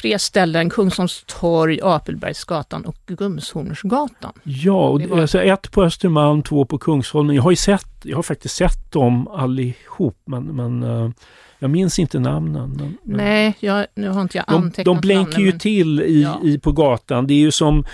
tre 0.00 0.18
ställen, 0.18 0.70
Kungsholms 0.70 1.24
torg, 1.26 1.80
Apelbergsgatan 1.82 2.84
och 2.84 2.96
Gumshornsgatan. 3.06 4.32
Ja, 4.42 4.88
och 4.88 5.02
var- 5.02 5.20
alltså 5.20 5.42
ett 5.42 5.70
på 5.70 5.82
Östermalm, 5.82 6.42
två 6.42 6.64
på 6.64 6.78
Kungsholmen. 6.78 7.36
Jag 7.36 7.42
har 7.42 7.50
ju 7.50 7.56
sett, 7.56 7.86
jag 8.02 8.16
har 8.18 8.22
faktiskt 8.22 8.56
sett 8.56 8.92
dem 8.92 9.28
allihop, 9.28 10.16
men, 10.24 10.44
men 10.44 10.82
eh, 10.82 11.10
jag 11.58 11.70
minns 11.70 11.98
inte 11.98 12.18
namnen. 12.18 12.70
Men, 13.02 13.16
Nej, 13.16 13.54
jag, 13.60 13.86
nu 13.94 14.08
har 14.08 14.20
inte 14.22 14.38
jag 14.38 14.44
de, 14.48 14.54
antecknat 14.54 14.84
de 14.96 15.00
blänker 15.00 15.32
namnen, 15.32 15.44
ju 15.46 15.50
men- 15.50 15.58
till 15.60 16.00
i, 16.02 16.22
Ja. 16.22 16.40
i, 16.42 16.58
på 16.58 16.72
gatan. 16.72 17.26
Det 17.26 17.34
är 17.34 17.38
ju 17.38 17.50
som 17.52 17.84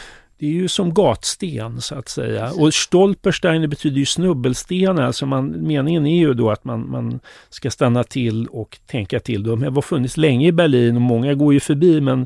det 0.40 0.46
är 0.46 0.50
ju 0.50 0.68
som 0.68 0.94
gatsten 0.94 1.80
så 1.80 1.94
att 1.94 2.08
säga. 2.08 2.52
Och 2.52 2.74
Stolperstein 2.74 3.62
det 3.62 3.68
betyder 3.68 3.98
ju 3.98 4.06
snubbelstenar. 4.06 5.02
Alltså 5.02 5.26
man, 5.26 5.66
meningen 5.66 6.06
är 6.06 6.18
ju 6.18 6.34
då 6.34 6.50
att 6.50 6.64
man, 6.64 6.90
man 6.90 7.20
ska 7.50 7.70
stanna 7.70 8.04
till 8.04 8.46
och 8.46 8.78
tänka 8.86 9.20
till. 9.20 9.42
De 9.42 9.62
har 9.62 9.82
funnits 9.82 10.16
länge 10.16 10.46
i 10.46 10.52
Berlin 10.52 10.96
och 10.96 11.02
många 11.02 11.34
går 11.34 11.54
ju 11.54 11.60
förbi 11.60 12.00
men 12.00 12.20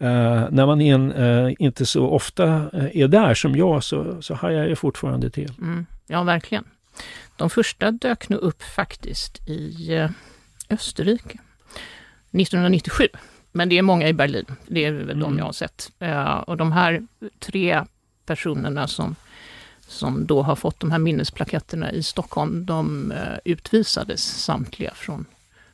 eh, 0.00 0.44
när 0.50 0.66
man 0.66 0.80
är 0.80 0.94
en, 0.94 1.12
eh, 1.12 1.54
inte 1.58 1.86
så 1.86 2.06
ofta 2.06 2.44
eh, 2.72 3.02
är 3.02 3.08
där 3.08 3.34
som 3.34 3.56
jag 3.56 3.84
så, 3.84 4.22
så 4.22 4.34
hajar 4.34 4.66
jag 4.66 4.78
fortfarande 4.78 5.30
till. 5.30 5.52
Mm, 5.58 5.86
ja, 6.06 6.22
verkligen. 6.22 6.64
De 7.36 7.50
första 7.50 7.90
dök 7.90 8.28
nu 8.28 8.36
upp 8.36 8.62
faktiskt 8.62 9.48
i 9.48 10.08
Österrike 10.70 11.38
1997. 12.32 13.08
Men 13.56 13.68
det 13.68 13.78
är 13.78 13.82
många 13.82 14.08
i 14.08 14.12
Berlin, 14.12 14.46
det 14.66 14.84
är 14.84 14.92
väl 14.92 15.18
de 15.18 15.24
Mm. 15.24 15.38
jag 15.38 15.44
har 15.44 15.52
sett. 15.52 15.92
Eh, 15.98 16.36
och 16.36 16.56
de 16.56 16.72
här 16.72 17.06
tre 17.38 17.84
personerna 18.26 18.88
som, 18.88 19.16
som 19.86 20.26
då 20.26 20.42
har 20.42 20.56
fått 20.56 20.80
de 20.80 20.90
här 20.90 20.98
minnesplaketterna 20.98 21.92
i 21.92 22.02
Stockholm, 22.02 22.66
de 22.66 23.10
eh, 23.12 23.38
utvisades 23.44 24.22
samtliga 24.44 24.94
från, 24.94 25.26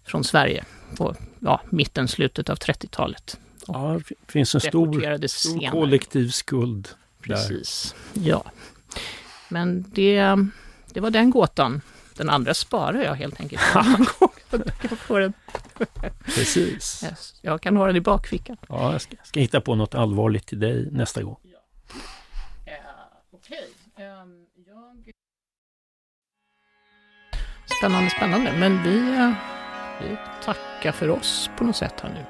från 0.04 0.24
Sverige 0.24 0.64
på 0.96 1.14
ja, 1.38 1.60
mitten, 1.70 2.08
slutet 2.08 2.50
av 2.50 2.56
30-talet. 2.56 3.38
Ja, 3.66 4.00
det 4.08 4.32
finns 4.32 4.54
en 4.54 4.60
stor, 4.60 5.28
stor 5.28 5.70
kollektiv 5.70 6.28
skuld. 6.30 6.88
där. 7.24 7.34
Precis, 7.34 7.94
ja. 8.12 8.44
Men 9.48 9.84
det, 9.94 10.36
det 10.92 11.00
var 11.00 11.10
den 11.10 11.30
gåtan. 11.30 11.80
Den 12.14 12.30
andra 12.30 12.54
sparar 12.54 13.02
jag 13.02 13.14
helt 13.14 13.40
enkelt. 13.40 13.62
jag, 14.82 14.98
får 14.98 15.20
den. 15.20 15.32
Precis. 16.24 17.04
Yes, 17.04 17.40
jag 17.42 17.60
kan 17.60 17.76
ha 17.76 17.86
den 17.86 17.96
i 17.96 18.00
bakfickan. 18.00 18.56
Ja, 18.68 18.92
jag 18.92 19.00
ska, 19.00 19.16
ska 19.22 19.40
hitta 19.40 19.60
på 19.60 19.74
något 19.74 19.94
allvarligt 19.94 20.46
till 20.46 20.60
dig 20.60 20.88
nästa 20.90 21.22
gång. 21.22 21.36
Okej, 23.32 23.68
jag... 23.96 25.12
Spännande, 27.78 28.10
spännande. 28.10 28.52
Men 28.58 28.82
vi, 28.82 29.16
eh, 29.16 29.32
vi 30.00 30.16
tackar 30.44 30.92
för 30.92 31.10
oss 31.10 31.50
på 31.56 31.64
något 31.64 31.76
sätt 31.76 32.00
här 32.00 32.10
nu. 32.10 32.24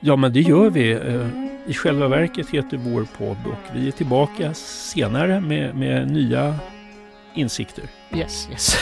Ja, 0.00 0.16
men 0.16 0.32
det 0.32 0.40
gör 0.40 0.70
vi. 0.70 0.90
Eh, 0.92 1.28
I 1.66 1.74
själva 1.74 2.08
verket 2.08 2.50
heter 2.50 2.76
vår 2.76 3.06
podd 3.18 3.46
och 3.46 3.76
vi 3.76 3.88
är 3.88 3.92
tillbaka 3.92 4.54
senare 4.54 5.40
med, 5.40 5.74
med 5.74 6.10
nya 6.10 6.58
insikter. 7.34 7.84
Yes, 8.14 8.48
yes. 8.50 8.76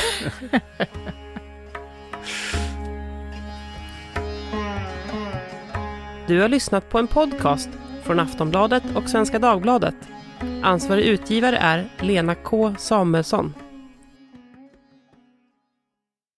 Du 6.33 6.41
har 6.41 6.49
lyssnat 6.49 6.91
på 6.91 6.99
en 6.99 7.07
podcast 7.07 7.69
från 8.03 8.21
Aftonbladet 8.21 8.83
och 8.95 9.09
Svenska 9.09 9.39
Dagbladet. 9.39 9.95
Ansvarig 10.63 11.05
utgivare 11.05 11.57
är 11.57 11.89
Lena 12.01 12.35
K 12.35 12.75
Samuelsson. 12.79 13.55